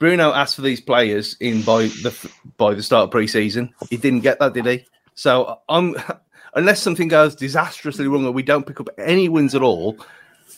[0.00, 3.72] Bruno asked for these players in by the by the start of pre-season.
[3.90, 4.86] He didn't get that, did he?
[5.14, 5.94] So I'm
[6.54, 9.98] unless something goes disastrously wrong and we don't pick up any wins at all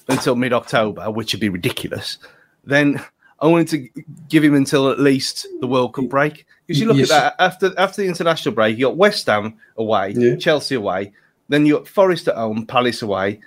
[0.09, 2.19] until mid-October, which would be ridiculous,
[2.65, 3.03] then
[3.41, 6.47] I wanted to give him until at least the World Cup break.
[6.67, 7.11] Because you look Yes.
[7.11, 10.37] at that after after the international break, you got West Ham away, Yeah.
[10.37, 11.13] Chelsea away,
[11.49, 13.41] then you got Forest at home, Palace away,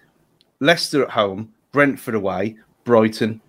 [0.59, 3.39] Leicester at home, Brentford away, Brighton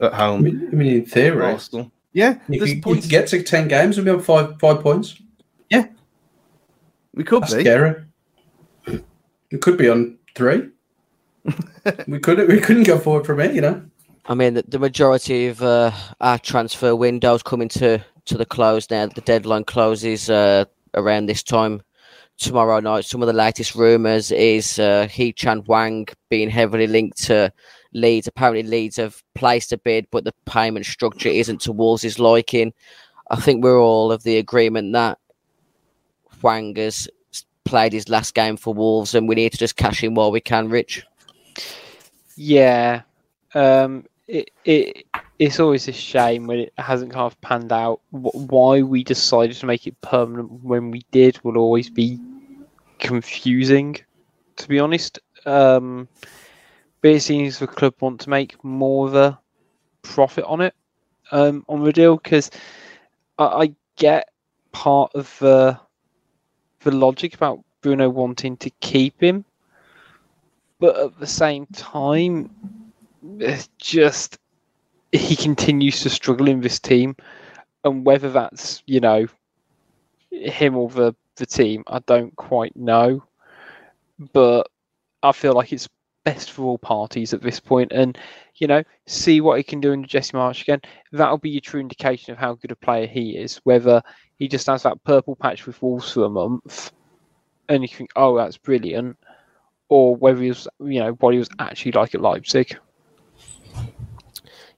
[0.00, 1.92] at I home, mean, I mean in theory, Arsenal.
[2.12, 3.02] Yeah, if there's you, you points.
[3.06, 5.20] could get to ten games we'll be on five five points.
[5.70, 5.86] Yeah,
[7.14, 7.60] we could That's be.
[7.60, 8.02] scary.
[9.52, 10.70] We could be on three.
[12.08, 12.48] we couldn't.
[12.48, 13.82] we couldn't go forward from it, you know.
[14.28, 18.90] I mean, the, the majority of uh, our transfer windows coming to, to the close
[18.90, 19.06] now.
[19.06, 20.64] The deadline closes uh,
[20.94, 21.82] around this time
[22.36, 23.04] tomorrow night.
[23.04, 27.52] Some of the latest rumours is uh, Hee-chan Hwang being heavily linked to
[27.92, 28.26] Leeds.
[28.26, 32.72] Apparently, Leeds have placed a bid, but the payment structure isn't to Wolves' liking.
[33.30, 35.18] I think we're all of the agreement that
[36.42, 37.08] Wang has
[37.64, 40.40] played his last game for Wolves, and we need to just cash in while we
[40.40, 40.68] can.
[40.68, 41.04] Rich.
[42.36, 43.02] Yeah,
[43.54, 45.06] um, it, it
[45.38, 48.00] it's always a shame when it hasn't kind of panned out.
[48.10, 52.18] Why we decided to make it permanent when we did will always be
[52.98, 53.96] confusing,
[54.56, 55.18] to be honest.
[55.44, 56.08] Um,
[57.02, 59.38] but it seems the club want to make more of a
[60.02, 60.74] profit on it,
[61.30, 62.50] um, on the deal, because
[63.38, 64.30] I, I get
[64.72, 65.78] part of the
[66.80, 69.44] the logic about Bruno wanting to keep him
[70.78, 72.50] but at the same time,
[73.22, 74.38] it's just
[75.12, 77.16] he continues to struggle in this team,
[77.84, 79.26] and whether that's you know
[80.30, 83.24] him or the the team, I don't quite know.
[84.32, 84.68] But
[85.22, 85.88] I feel like it's
[86.24, 88.18] best for all parties at this point, and
[88.56, 90.80] you know, see what he can do in Jesse Marsch again.
[91.12, 93.60] That'll be your true indication of how good a player he is.
[93.64, 94.02] Whether
[94.38, 96.92] he just has that purple patch with Wolves for a month,
[97.68, 99.16] and you think, oh, that's brilliant
[99.88, 102.76] or whether he was, you know, what he was actually like at Leipzig.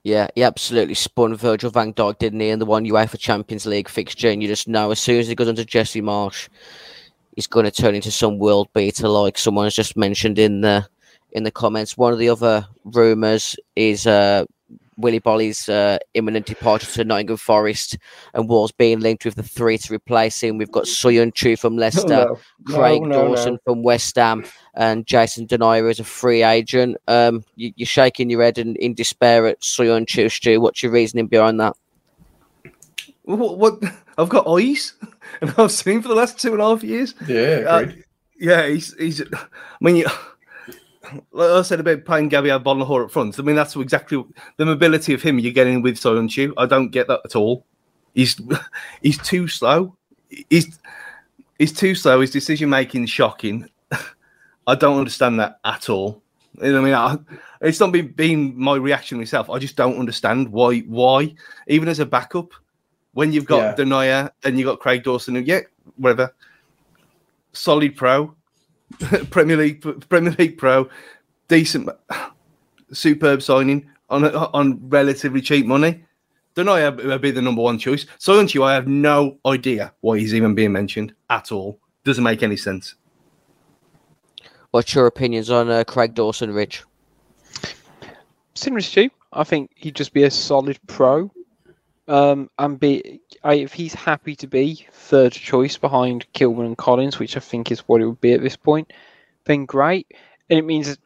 [0.09, 3.90] Yeah, he absolutely spun Virgil van Dijk, didn't he, in the one UEFA Champions League
[3.90, 4.30] fixture?
[4.30, 6.48] And you just know as soon as he goes under Jesse Marsch,
[7.36, 10.88] he's going to turn into some world beater, like someone has just mentioned in the
[11.32, 11.98] in the comments.
[11.98, 14.46] One of the other rumours is uh,
[14.99, 17.96] Willy Boly's uh, imminent departure to Nottingham Forest
[18.34, 20.59] and Wolves being linked with the three to replace him.
[20.59, 22.38] We've got Soyuncu from Leicester, no.
[22.68, 23.59] No, Craig no, Dawson no.
[23.64, 24.44] from West Ham,
[24.74, 26.96] and Jason Denayer as a free agent.
[27.07, 30.61] Um, you, you're shaking your head in, in despair at Soyuncu, Stu.
[30.61, 31.76] What's your reasoning behind that?
[33.22, 33.82] What, what?
[34.18, 34.94] I've got eyes,
[35.40, 37.14] and I've seen him for the last two and a half years.
[37.26, 37.92] Yeah, Uh.
[38.40, 39.20] Yeah, he's he's.
[39.20, 39.46] I
[39.80, 40.07] mean, you,
[41.32, 43.38] like I said about playing Gabriel Bonlahor up front.
[43.38, 44.24] I mean, that's exactly
[44.56, 46.52] the mobility of him you're getting with Soyuncu.
[46.56, 47.64] I don't get that at all.
[48.14, 48.40] He's
[49.02, 49.96] he's too slow.
[50.50, 50.78] He's
[51.59, 52.20] he's too slow.
[52.20, 53.68] His decision making is shocking.
[54.66, 56.22] I don't understand that at all.
[56.61, 57.16] I mean, I,
[57.61, 59.48] it's not been, been my reaction myself.
[59.48, 60.80] I just don't understand why.
[60.80, 61.34] Why,
[61.68, 62.52] even as a backup,
[63.12, 63.84] when you've got Yeah.
[63.84, 65.61] Denayer and you've got Craig Dawson, who, yeah,
[65.96, 66.34] whatever,
[67.52, 68.34] solid pro,
[69.30, 70.89] Premier League, Premier League pro,
[71.49, 71.89] decent,
[72.93, 76.05] superb signing on on relatively cheap money.
[76.55, 78.05] Denayer would be the number one choice.
[78.18, 81.78] Soyuncu, I have no idea why he's even being mentioned at all.
[82.05, 82.97] Doesn't make any sense.
[84.72, 86.82] What's your opinions on uh, Craig Dawson, Rich?
[88.55, 91.30] Similar to you, I think he'd just be a solid pro.
[92.09, 97.18] Um, and be I, if he's happy to be third choice behind Kilman and Collins,
[97.18, 98.92] which I think is what it would be at this point,
[99.44, 100.06] then great.
[100.48, 100.96] And it means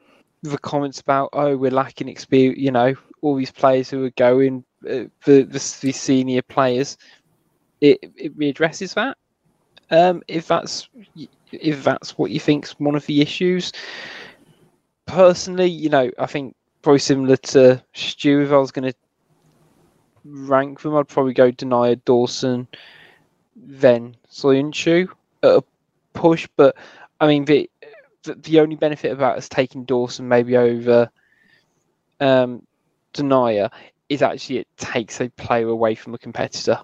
[0.42, 4.64] the comments about oh we're lacking experience, you know, all these players who are going,
[4.84, 6.96] uh, the, the the senior players,
[7.80, 9.18] it it readdresses that.
[9.90, 10.88] Um, if that's
[11.50, 13.72] if that's what you think's one of the issues.
[15.06, 18.40] Personally, you know, I think probably similar to Stu.
[18.40, 18.96] If I was going to
[20.24, 22.66] rank them, I'd probably go Denayer, Dawson,
[23.56, 25.08] then Soyuncu
[25.42, 25.64] at a
[26.12, 26.48] push.
[26.56, 26.76] But
[27.20, 27.70] I mean, the,
[28.22, 31.10] the the only benefit about us taking Dawson maybe over
[32.20, 32.66] um,
[33.14, 33.70] Denayer
[34.08, 36.78] is actually it takes a player away from a competitor.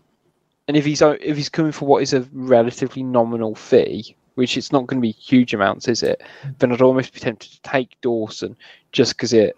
[0.66, 4.72] And if he's if he's coming for what is a relatively nominal fee, which it's
[4.72, 6.22] not going to be huge amounts, is it?
[6.58, 8.56] Then I'd almost be tempted to take Dawson
[8.92, 9.56] just because it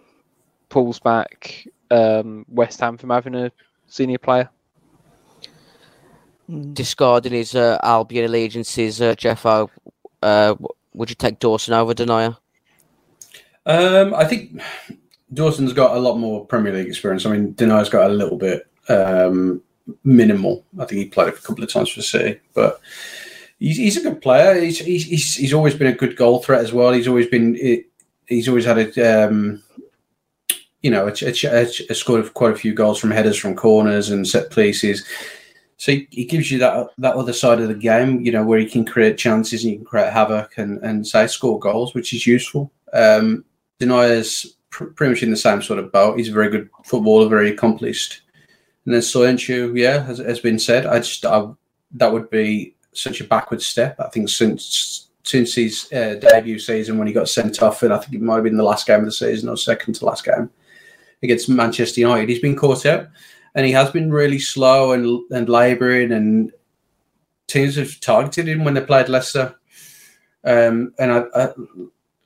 [0.69, 3.51] pulls back um, West Ham from having a
[3.91, 4.49] senior player.
[6.73, 9.69] Discarding his uh, Albion allegiances, uh, Jeffo,
[10.21, 10.55] uh,
[10.93, 12.37] would you take Dawson over Denayer?
[13.65, 14.61] Um, I think
[15.33, 17.25] Dawson's got a lot more Premier League experience.
[17.25, 19.61] I mean, Denayer's got a little bit um,
[20.03, 20.65] minimal.
[20.79, 22.81] I think he played a couple of times for City, but
[23.59, 24.59] he's, he's a good player.
[24.59, 26.91] He's, he's he's he's always been a good goal threat as well.
[26.91, 27.55] He's always been
[28.25, 29.63] he's always had a um,
[30.81, 34.27] you know a, a, a scored quite a few goals from headers from corners and
[34.27, 35.05] set pieces.
[35.77, 38.59] So he, he gives you that that other side of the game, you know, where
[38.59, 42.13] he can create chances and you can create havoc and and say score goals, which
[42.13, 42.71] is useful.
[42.93, 43.45] Um,
[43.79, 46.17] Denayer's pr- pretty much in the same sort of boat.
[46.17, 48.21] He's a very good footballer, very accomplished.
[48.85, 50.85] And then Soyuncu, yeah, has, has been said.
[50.87, 51.47] I just I,
[51.93, 53.99] that would be such a backward step.
[53.99, 57.99] I think since since his uh, debut season when he got sent off, and I
[57.99, 60.25] think it might have been the last game of the season or second to last
[60.25, 60.49] game
[61.23, 63.07] against Manchester United, he's been caught out,
[63.55, 66.51] and he has been really slow and and labouring, and
[67.47, 69.55] teams have targeted him when they played Leicester.
[70.43, 71.47] Um, and I, I,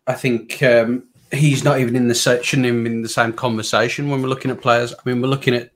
[0.07, 4.29] I think um, he's not even in the section, in the same conversation when we're
[4.29, 4.93] looking at players.
[4.93, 5.71] I mean, we're looking at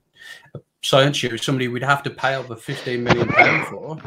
[0.82, 3.98] Science here, somebody we'd have to pay over fifteen million pound for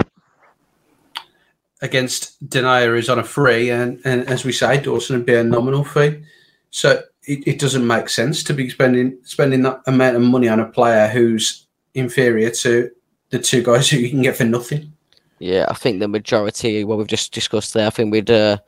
[1.82, 5.44] against Denayer is on a free, and, and as we say, Dawson would be a
[5.44, 6.22] nominal fee.
[6.70, 10.60] So it, it doesn't make sense to be spending spending that amount of money on
[10.60, 12.90] a player who's inferior to
[13.30, 14.92] the two guys who you can get for nothing.
[15.38, 18.58] Yeah, I think the majority, what we've just discussed there, I think we'd uh,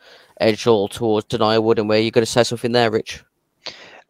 [0.40, 2.00] edge all towards Denayer, wouldn't we?
[2.00, 3.22] You're going to say something there, Rich?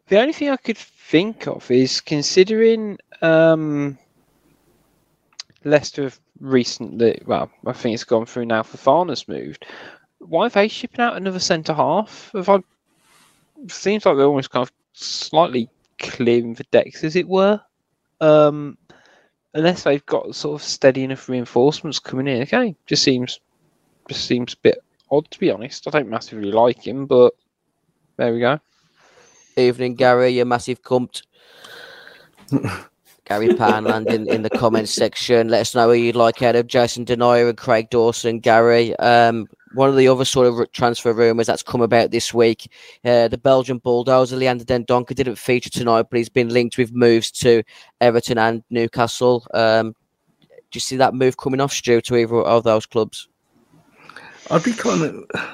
[0.08, 3.98] The only thing I could think of is considering um,
[5.64, 8.62] Leicester have recently, well, I think it's gone through now.
[8.62, 9.66] Fofana's moved.
[10.20, 12.30] Why are they shipping out another centre half?
[12.34, 12.58] Have I,
[13.68, 17.60] seems like they're almost kind of slightly clearing the decks, as it were.
[18.20, 18.78] Um,
[19.54, 22.42] unless they've got sort of steady enough reinforcements coming in.
[22.42, 23.40] Okay, just seems
[24.08, 25.86] just seems a bit odd to be honest.
[25.86, 27.34] I don't massively like him, but
[28.16, 28.60] there we go.
[29.56, 31.22] Evening, Gary, you massive cunt.
[33.24, 35.48] Gary Panland in, in the comments section.
[35.48, 38.40] Let us know who you'd like out of Jason Denayer and Craig Dawson.
[38.40, 42.70] Gary, um, one of the other sort of transfer rumours that's come about this week,
[43.04, 47.30] uh, the Belgian bulldozer Leander Dendoncker didn't feature tonight, but he's been linked with moves
[47.32, 47.62] to
[48.00, 49.46] Everton and Newcastle.
[49.52, 49.94] Um,
[50.40, 53.28] do you see that move coming off, Stu, to either of those clubs?
[54.50, 55.50] I'd be kind of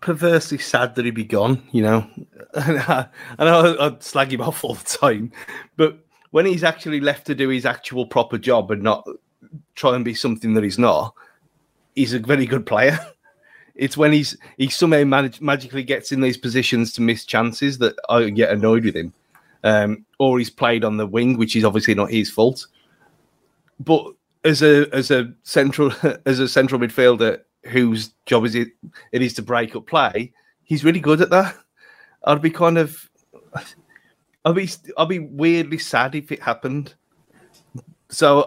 [0.00, 2.06] perversely sad that he'd be gone, you know.
[2.54, 3.06] And I,
[3.38, 5.32] I know I'd slag him off all the time,
[5.76, 5.98] but
[6.30, 9.06] when he's actually left to do his actual proper job and not
[9.74, 11.14] try and be something that he's not,
[11.94, 12.98] he's a very good player.
[13.78, 18.28] It's when he's he somehow magically gets in these positions to miss chances that I
[18.30, 19.14] get annoyed with him.
[19.64, 22.66] Um, or he's played on the wing, which is obviously not his fault.
[23.80, 24.12] But
[24.44, 25.92] as a as a central
[26.26, 28.68] as a central midfielder whose job is it
[29.12, 30.32] it is to break up play,
[30.64, 31.56] he's really good at that.
[32.24, 33.08] I'd be kind of
[34.44, 36.94] I'd be I'd be weirdly sad if it happened.
[38.10, 38.44] So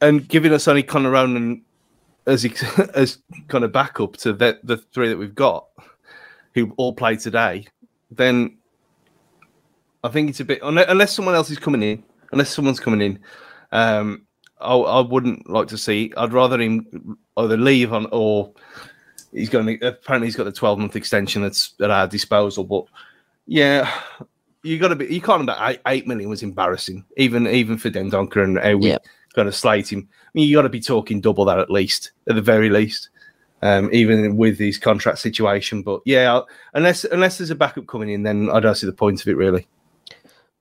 [0.00, 1.62] and giving us only Connor Ronan
[2.26, 2.44] as
[2.94, 3.18] as
[3.48, 5.66] kind of backup to the the three that we've got,
[6.54, 7.66] who all play today,
[8.10, 8.56] then
[10.04, 12.02] I think it's a bit unless someone else is coming in,
[12.32, 13.18] unless someone's coming in.
[13.70, 14.26] Um,
[14.60, 16.12] I, I wouldn't like to see.
[16.16, 18.52] I'd rather him either leave on or
[19.32, 22.64] he's going to apparently he's got the 12 month extension that's at our disposal.
[22.64, 22.84] But
[23.46, 23.92] yeah,
[24.62, 25.06] you got to be.
[25.06, 25.42] You can't.
[25.42, 29.04] About eight, eight million was embarrassing, even even for Dendoncker and how we yep.
[29.32, 30.08] Kind to slate him.
[30.10, 33.08] I mean, you got to be talking double that at least, at the very least,
[33.62, 35.82] um, even with his contract situation.
[35.82, 36.40] But yeah,
[36.74, 39.36] unless unless there's a backup coming in, then I don't see the point of it
[39.36, 39.66] really.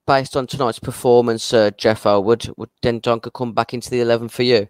[0.07, 4.43] Based on tonight's performance, uh, Jeffo, would would Dendoncker come back into the eleven for
[4.43, 4.67] you?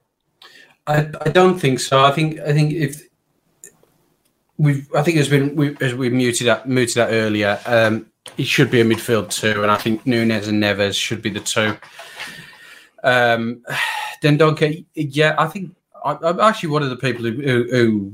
[0.87, 2.03] I, I don't think so.
[2.03, 3.03] I think I think if
[4.57, 7.59] we've I think it's been we, as we muted that muted that earlier.
[7.65, 11.31] Um, he should be a midfield two, and I think Nunes and Neves should be
[11.31, 11.75] the two.
[13.03, 13.63] Um,
[14.21, 18.13] Dendoncker, yeah, I think I, am actually one of the people who, who, who,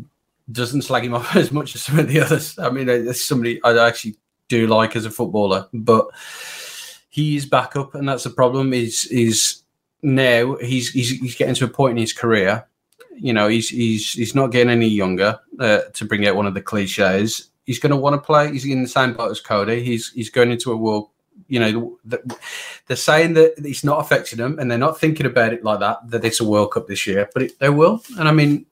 [0.49, 2.57] doesn't slag him off as much as some of the others.
[2.57, 4.15] I mean, it's somebody I actually
[4.47, 6.07] do like as a footballer, but
[7.09, 8.73] he's back up, and that's the problem.
[8.73, 9.63] Is is
[10.01, 12.65] now he's, he's he's getting to a point in his career.
[13.13, 15.39] You know, he's he's he's not getting any younger.
[15.59, 18.51] Uh, to bring out one of the cliches, he's going to want to play.
[18.51, 19.83] He's in the same boat as Coady.
[19.83, 21.09] He's he's going into a world.
[21.47, 22.37] You know, the,
[22.87, 26.09] they're saying that it's not affecting them, and they're not thinking about it like that.
[26.09, 28.01] That it's a World Cup this year, but it, they will.
[28.19, 28.65] And I mean,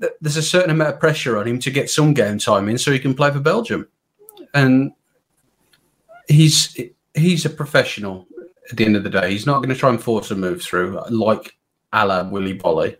[0.00, 2.78] th- there's a certain amount of pressure on him to get some game time in,
[2.78, 3.88] so he can play for Belgium.
[4.54, 4.92] And
[6.28, 6.78] he's
[7.14, 8.26] he's a professional.
[8.70, 10.62] At the end of the day, he's not going to try and force a move
[10.62, 11.56] through like
[11.92, 12.96] a la Willy Boly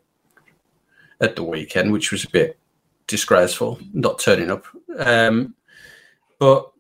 [1.21, 2.59] at the weekend, which was a bit
[3.07, 4.67] disgraceful, not turning up.
[4.99, 5.55] Um,
[6.39, 6.72] but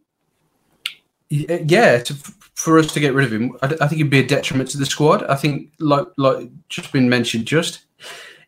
[1.32, 2.14] yeah, to,
[2.54, 4.78] for us to get rid of him, I, I, think it'd be a detriment to
[4.78, 5.24] the squad.
[5.24, 7.86] I think, like like just been mentioned, just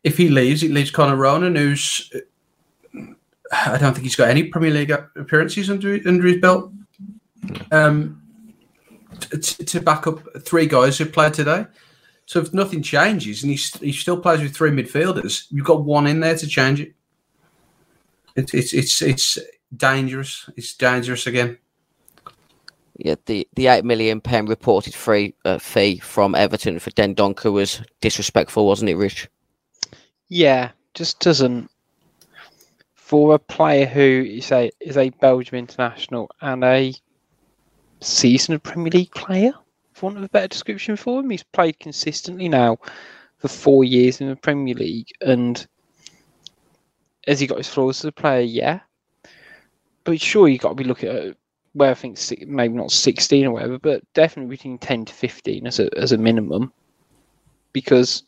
[0.03, 2.13] if he leaves, it leaves Conor Ronan, who's
[3.53, 6.73] I don't think he's got any Premier League appearances under under his belt.
[7.71, 8.21] Um,
[9.31, 11.67] to, to back up three guys who played today.
[12.27, 16.07] So if nothing changes and he, he still plays with three midfielders, you've got one
[16.07, 16.95] in there to change it.
[18.35, 19.39] It's it's it's it's
[19.75, 20.49] dangerous.
[20.57, 21.59] It's dangerous again.
[22.97, 27.83] Yeah, the, the eight million pound reported free uh, fee from Everton for Dendoncker was
[28.01, 29.29] disrespectful, wasn't it, Rich?
[30.29, 31.71] Yeah, just doesn't.
[32.95, 36.95] For a player who you say is a Belgium international and a
[38.01, 39.53] seasoned Premier League player,
[39.93, 42.79] for want of a better description for him, he's played consistently now
[43.39, 45.67] for four years in the Premier League, and
[47.27, 48.41] has he got his flaws as a player?
[48.41, 48.81] Yeah.
[50.05, 51.37] But sure, you got to be looking at
[51.75, 55.81] where I think maybe not 16 or whatever, but definitely between 10 to 15 as
[55.81, 56.73] a, as a minimum.
[57.73, 58.23] Because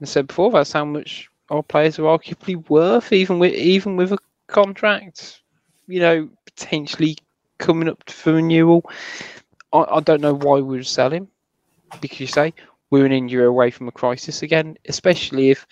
[0.00, 4.12] I said before, that's how much our players are arguably worth, even with even with
[4.12, 5.42] a contract,
[5.88, 7.16] you know, potentially
[7.58, 8.88] coming up for renewal.
[9.72, 11.28] I, I don't know why we would sell him
[12.00, 12.54] because you say
[12.90, 15.66] we're an injury away from a crisis again, especially if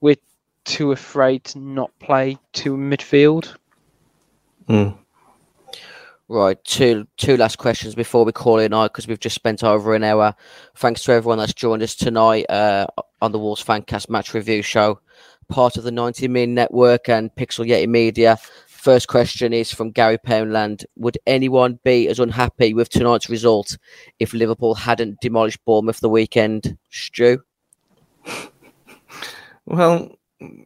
[0.00, 0.16] we're
[0.64, 3.54] too afraid to not play to midfield.
[4.68, 4.96] Mm.
[6.28, 9.94] Right, two two last questions before we call it night because we've just spent over
[9.94, 10.34] an hour.
[10.76, 12.86] Thanks to everyone that's joined us tonight uh,
[13.20, 15.00] on the Wolves Fancast Match Review Show,
[15.48, 18.38] part of the 90 Min Network and Pixel Yeti Media.
[18.66, 20.84] First question is from Gary Poundland.
[20.96, 23.76] Would anyone be as unhappy with tonight's result
[24.18, 26.76] if Liverpool hadn't demolished Bournemouth the weekend?
[26.90, 27.42] Stu?
[29.66, 30.16] Well,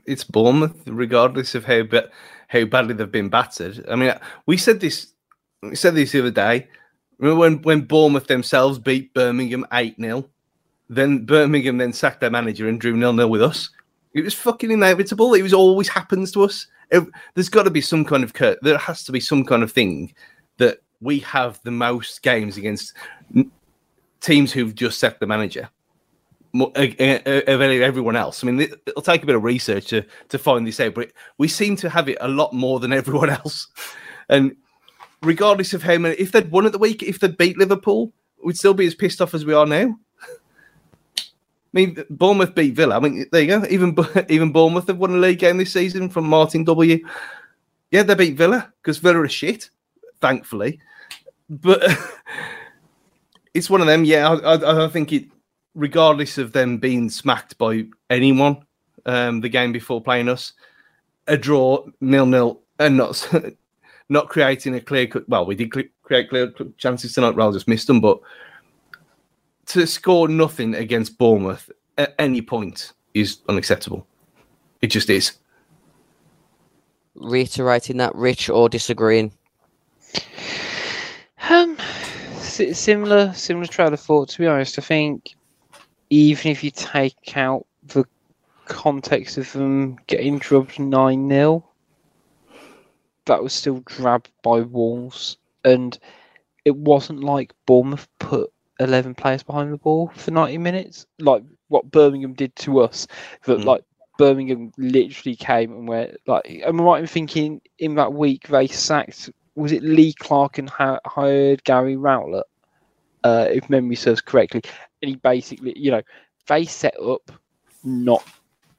[0.07, 2.11] it's Bournemouth, regardless of how ba-
[2.49, 3.85] how badly they've been battered.
[3.91, 4.15] I mean,
[4.47, 5.13] we said this
[5.71, 6.69] we said this the other day.
[7.19, 10.29] Remember when when Bournemouth themselves beat Birmingham eight 0
[10.89, 13.71] then Birmingham then sacked their manager and drew nil nil with us.
[14.15, 15.35] It was fucking inevitable.
[15.35, 16.67] It was always happens to us.
[16.91, 17.05] It,
[17.35, 19.73] there's got to be some kind of cur- there has to be some kind of
[19.73, 20.15] thing
[20.59, 22.95] that we have the most games against
[24.21, 25.69] teams who've just sacked the manager
[26.63, 28.43] of everyone else.
[28.43, 31.49] I mean, it'll take a bit of research to, to find this out, but we
[31.49, 33.69] seem to have it a lot more than everyone else.
[34.29, 34.57] And
[35.27, 38.13] regardless of how many, if they'd won at the week, if they'd beat Liverpool,
[38.43, 39.99] we'd still be as pissed off as we are now.
[41.19, 41.23] I
[41.73, 42.97] mean, Bournemouth beat Villa.
[42.97, 43.67] I mean, there you go.
[43.69, 43.95] Even
[44.29, 47.05] even Bournemouth have won a league game this season from Martin W.
[47.91, 49.69] Yeah, they beat Villa because Villa are shit,
[50.21, 50.81] thankfully.
[51.51, 51.83] But
[53.55, 54.05] it's one of them.
[54.05, 55.27] Yeah, I, I, I, think it,
[55.75, 58.65] regardless of them being smacked by anyone,
[59.05, 60.55] um, the game before playing us,
[61.27, 63.29] a draw nil nil and not
[64.09, 65.29] not creating a clear cut.
[65.29, 67.35] Well, we did create clear chances tonight.
[67.35, 68.21] Raul just missed them, but
[69.67, 74.07] to score nothing against Bournemouth at any point is unacceptable.
[74.83, 75.33] It just is.
[77.15, 79.33] Reiterating that, Rich, or disagreeing?
[81.49, 81.77] Um,
[82.39, 84.29] similar, similar trail of thought.
[84.31, 85.35] To be honest, I think
[86.11, 88.05] even if you take out the
[88.67, 91.65] context of them getting drubbed nine 0
[93.27, 95.99] that was still drabbed by Wolves, and
[96.65, 101.91] it wasn't like Bournemouth put eleven players behind the ball for ninety minutes, like what
[101.91, 103.07] Birmingham did to us.
[103.45, 103.65] But mm.
[103.65, 103.83] like
[104.19, 109.31] Birmingham literally came and went like I'm right in thinking in that week they sacked
[109.55, 112.45] was it Lee Clark and hired Gary Rowett,
[113.25, 114.63] uh, if memory serves correctly,
[115.03, 116.03] and he basically you know
[116.47, 117.33] they set up
[117.83, 118.25] not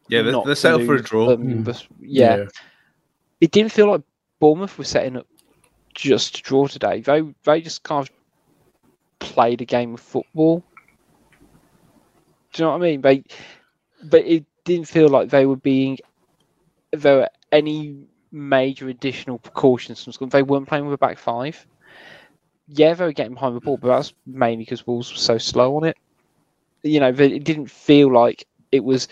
[0.07, 1.35] yeah they're, they're set up for a draw.
[1.35, 1.63] Mm.
[1.63, 2.37] But, yeah.
[2.37, 2.45] yeah,
[3.41, 4.01] it didn't feel like
[4.39, 5.27] Bournemouth were setting up
[5.93, 7.01] just to draw today.
[7.01, 8.11] They they just kind of
[9.19, 10.63] played a game of football.
[12.53, 13.01] Do you know what I mean?
[13.01, 13.23] They,
[14.03, 15.97] but it didn't feel like they were being
[16.91, 17.95] there were any
[18.31, 20.27] major additional precautions from school.
[20.27, 21.65] They weren't playing with a back five.
[22.67, 25.77] Yeah, they were getting behind the ball, but that's mainly because Wolves were so slow
[25.77, 25.97] on it.
[26.83, 29.07] You know, it didn't feel like it was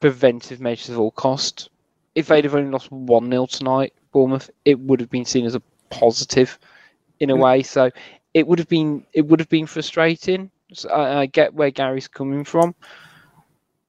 [0.00, 1.70] preventive measures at all cost.
[2.14, 5.56] If they'd have only lost one 0 tonight, Bournemouth, it would have been seen as
[5.56, 6.58] a positive
[7.20, 7.40] in a mm.
[7.40, 7.62] way.
[7.62, 7.90] So
[8.32, 10.50] it would have been it would have been frustrating.
[10.72, 12.74] So I, I get where Gary's coming from,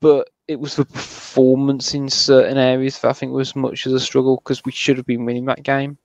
[0.02, 4.00] but it was the performance in certain areas that I think was much as a
[4.00, 5.98] struggle because we should have been winning that game.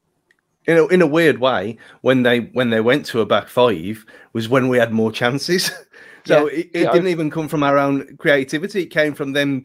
[0.67, 4.05] In a, in a weird way, when they when they went to a back five
[4.35, 5.67] was when we had more chances.
[6.27, 6.59] so yeah.
[6.59, 7.11] it, it yeah, didn't I...
[7.11, 9.65] even come from our own creativity; it came from them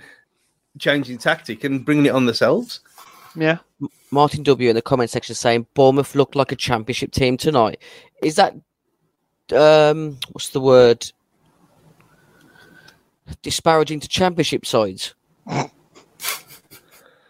[0.79, 2.79] changing tactic and bringing it on themselves.
[3.35, 3.59] Yeah.
[4.11, 7.82] Martin W in the comment section saying Bournemouth looked like a championship team tonight.
[8.21, 8.53] Is that
[9.53, 11.11] um what's the word?
[13.41, 15.15] Disparaging to championship sides.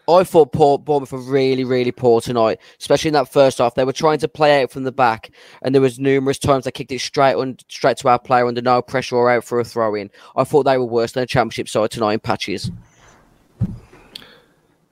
[0.08, 3.74] I thought Port Bournemouth were really, really poor tonight, especially in that first half.
[3.74, 5.32] They were trying to play out from the back,
[5.62, 8.62] and there was numerous times they kicked it straight on straight to our player under
[8.62, 10.10] no pressure or out for a throw in.
[10.36, 12.70] I thought they were worse than a championship side tonight in patches.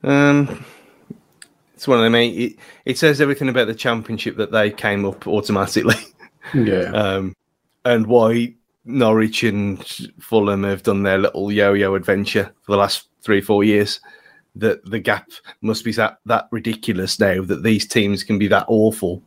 [0.02, 0.64] Um,
[1.84, 2.14] it's one of them.
[2.14, 2.56] It,
[2.86, 5.94] it says everything about the championship that they came up automatically.
[6.52, 6.90] Yeah.
[6.92, 7.34] Um,
[7.86, 8.54] and why
[8.84, 9.82] Norwich and
[10.20, 13.98] Fulham have done their little yo-yo adventure for the last three, four years.
[14.54, 15.30] That the gap
[15.62, 19.22] must be that that ridiculous now that these teams can be that awful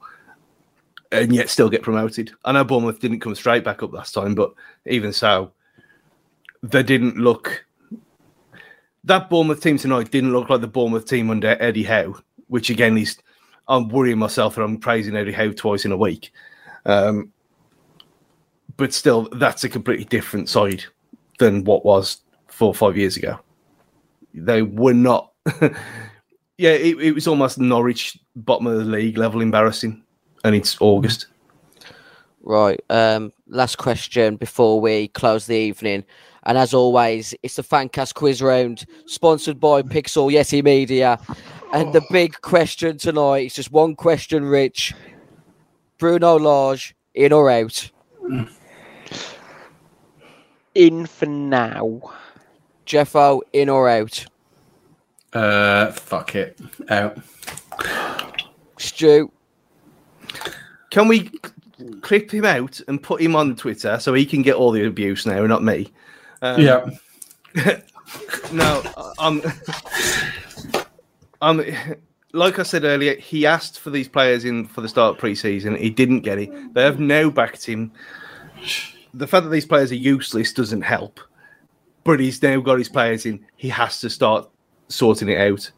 [1.12, 2.32] and yet still get promoted.
[2.46, 4.54] I know Bournemouth didn't come straight back up last time, but
[4.86, 5.54] even so,
[6.62, 7.66] they didn't look.
[9.06, 12.98] That Bournemouth team tonight didn't look like the Bournemouth team under Eddie Howe which again
[12.98, 13.18] is
[13.68, 16.32] I'm worrying myself that I'm praising Eddie Howe twice in a week.
[16.86, 17.32] Um,
[18.78, 20.84] but still, that's a completely different side
[21.40, 23.40] than what was four or five years ago.
[24.34, 25.32] They were not.
[26.58, 30.04] yeah, it, it, was almost Norwich bottom of the league level embarrassing,
[30.44, 31.28] and it's August.
[32.42, 32.80] Right.
[32.90, 36.06] Um, last question before we close the evening.
[36.44, 41.20] And as always, it's the Fancast quiz round, sponsored by Pixel Yeti Media.
[41.74, 44.94] And the big question tonight is just one question, Rich.
[45.98, 47.90] Bruno Lage, in or out?
[50.76, 52.02] In for now.
[52.86, 54.26] Jeffo, in or out?
[55.34, 56.58] Uh, fuck it.
[56.90, 57.18] Out.
[58.78, 59.32] Stu.
[60.90, 61.32] Can we
[62.02, 65.26] clip him out and put him on Twitter so he can get all the abuse
[65.26, 65.92] now, not me?
[66.42, 66.90] Um, yeah.
[68.54, 68.84] no,
[69.20, 69.42] I'm.
[71.42, 71.64] Um,
[72.34, 75.76] like I said earlier, he asked for these players in for the start of pre-season.
[75.76, 76.74] He didn't get it.
[76.74, 77.92] They have now backed him.
[79.14, 81.20] The fact that these players are useless doesn't help,
[82.04, 83.46] but he's now got his players in.
[83.56, 84.50] He has to start
[84.90, 85.72] sorting it out.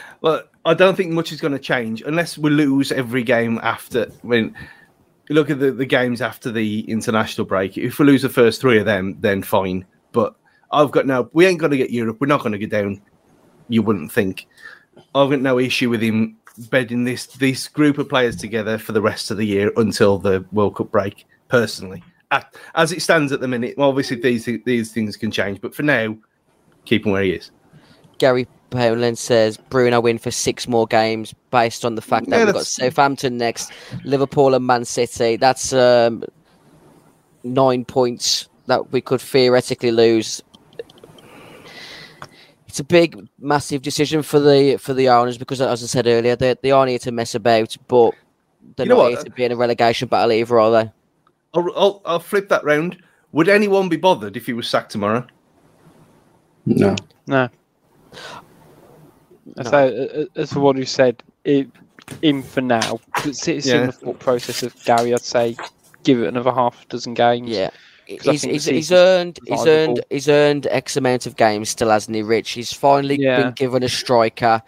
[0.20, 4.10] well, I don't think much is going to change unless we lose every game after.
[4.22, 4.54] I mean,
[5.28, 7.78] look at the, the games after the international break.
[7.78, 9.84] If we lose the first three of them, then fine.
[10.12, 10.34] But
[10.70, 11.30] I've got no.
[11.32, 12.18] We ain't going to get Europe.
[12.20, 13.00] We're not going to get down
[13.68, 14.46] you wouldn't think.
[15.14, 16.36] I've got no issue with him
[16.70, 20.44] bedding this this group of players together for the rest of the year until the
[20.52, 21.26] World Cup break.
[21.48, 22.02] Personally,
[22.74, 25.82] as it stands at the minute, well, obviously these these things can change, but for
[25.82, 26.16] now,
[26.84, 27.50] keep him where he is.
[28.18, 32.44] Gary Poland says Bruno win for six more games based on the fact that Yeah,
[32.46, 33.72] we've got Southampton next,
[34.04, 35.36] Liverpool and Man City.
[35.36, 36.24] That's um,
[37.44, 40.42] nine points that we could theoretically lose.
[42.72, 46.36] It's a big, massive decision for the for the owners because, as I said earlier,
[46.36, 48.14] they they aren't here to mess about, but
[48.76, 49.12] they're You know not what?
[49.12, 50.90] here to be in a relegation battle either, are they?
[51.52, 52.96] I'll, I'll, I'll flip that round.
[53.32, 55.26] Would anyone be bothered if he was sacked tomorrow?
[56.64, 56.96] No.
[57.26, 57.50] No.
[59.54, 59.62] No.
[59.64, 61.68] So, as for what you said, it,
[62.22, 65.12] in for now, it's, it's in the thought process of Gary.
[65.12, 65.58] I'd say
[66.04, 67.50] give it another half dozen games.
[67.50, 67.68] Yeah.
[68.08, 71.88] 'Cause I He's, he's, he's earned he's earned he's earned X amount of games still
[71.90, 72.50] hasn't he, Rich?
[72.50, 73.42] He's finally Yeah.
[73.42, 74.60] been given a striker.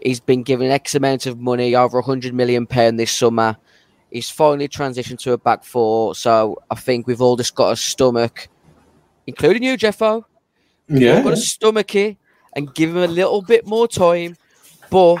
[0.00, 3.56] He's been given X amount of money, over a hundred million pound this summer.
[4.10, 6.14] He's finally transitioned to a back four.
[6.14, 8.48] So I think we've all just got a stomach,
[9.26, 10.24] including you, Jeffo.
[10.88, 12.16] We've all got a to stomach it
[12.54, 14.36] and give him a little bit more time.
[14.90, 15.16] But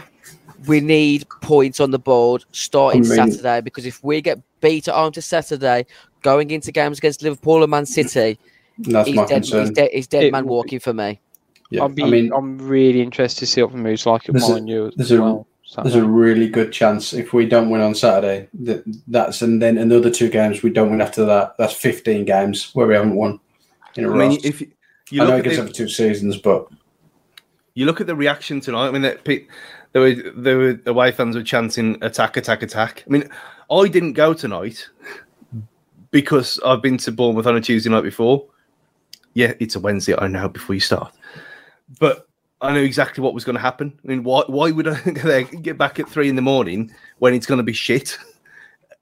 [0.68, 4.86] we need points on the board starting I mean- Saturday because if we get beat
[4.88, 5.84] at home to Saturday,
[6.26, 8.36] going into games against Liverpool and Man City,
[8.78, 11.20] That's he's my dead, he's dead, he's dead It man walking for me.
[11.70, 11.82] Yeah.
[11.82, 14.44] I'll be, I mean, I'm really interested to see what the moves like at There's
[14.44, 15.46] a- Molineux as there's a- well.
[15.68, 19.60] So, there's a really good chance if we don't win on Saturday, that that's and
[19.60, 21.54] then another two games we don't win after that.
[21.58, 23.40] That's 15 games where we haven't won
[23.96, 24.28] in a I row.
[24.28, 24.70] mean, if you,
[25.10, 26.68] you I know look it at gets the- over two seasons, but
[27.74, 28.86] you look at the reaction tonight.
[28.86, 29.46] I mean, that pe-
[29.92, 33.28] there were there were away fans were chanting "attack, attack, attack." I mean,
[33.68, 34.88] I didn't go tonight
[36.16, 38.46] because I've been to Bournemouth on a Tuesday night before.
[39.34, 40.14] Yeah, it's a Wednesday.
[40.16, 41.12] I know before you start,
[42.00, 42.26] but
[42.62, 44.00] I knew exactly what was going to happen.
[44.02, 47.44] I mean, why why would I get back at three in the morning when it's
[47.44, 48.16] going to be shit?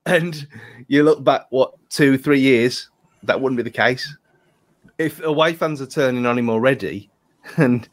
[0.07, 0.47] And
[0.89, 2.91] you look back, what two, three years,
[3.23, 4.15] that wouldn't be the case.
[4.99, 7.09] If away fans are turning on him already,
[7.57, 7.89] and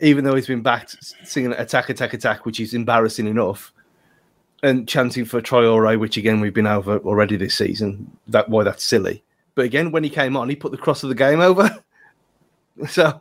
[0.00, 3.70] even though he's been backed singing attack, attack, attack, which is embarrassing enough,
[4.62, 8.10] and chanting for Traore, which again we've been over already this season.
[8.28, 9.22] That why that's silly.
[9.54, 11.82] But again, when he came on, he put the cross of the game over.
[12.88, 13.18] so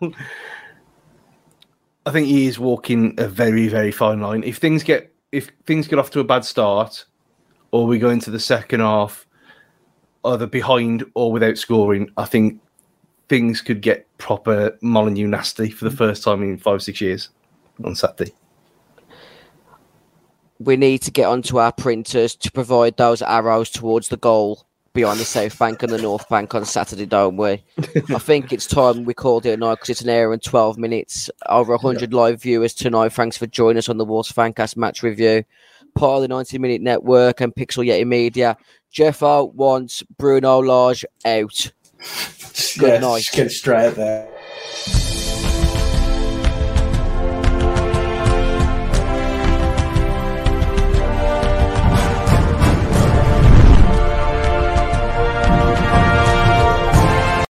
[2.05, 4.43] I think he is walking a very, very fine line.
[4.43, 7.05] If things get if things get off to a bad start,
[7.71, 9.25] or we go into the second half
[10.25, 12.61] either behind or without scoring, I think
[13.29, 15.97] things could get proper Molineux nasty for the mm.
[15.97, 17.29] first time in five, six years
[17.83, 18.33] on Saturday.
[20.63, 25.19] We need to get onto our printers to provide those arrows towards the goal beyond
[25.19, 27.63] the south bank and the north bank on Saturday, don't we?
[27.77, 30.77] I think it's time we called it a night because it's an hour and 12
[30.77, 31.29] minutes.
[31.47, 33.13] Over 100 live viewers tonight.
[33.13, 35.43] Thanks for joining us on the Wolves Fancast match review.
[35.95, 38.57] Part of the 90 Minute Network and Pixel Yeti Media.
[38.91, 41.71] Jeffo wants Bruno Lage out.
[42.77, 43.29] Good yeah, night.
[43.33, 45.10] get straight out there.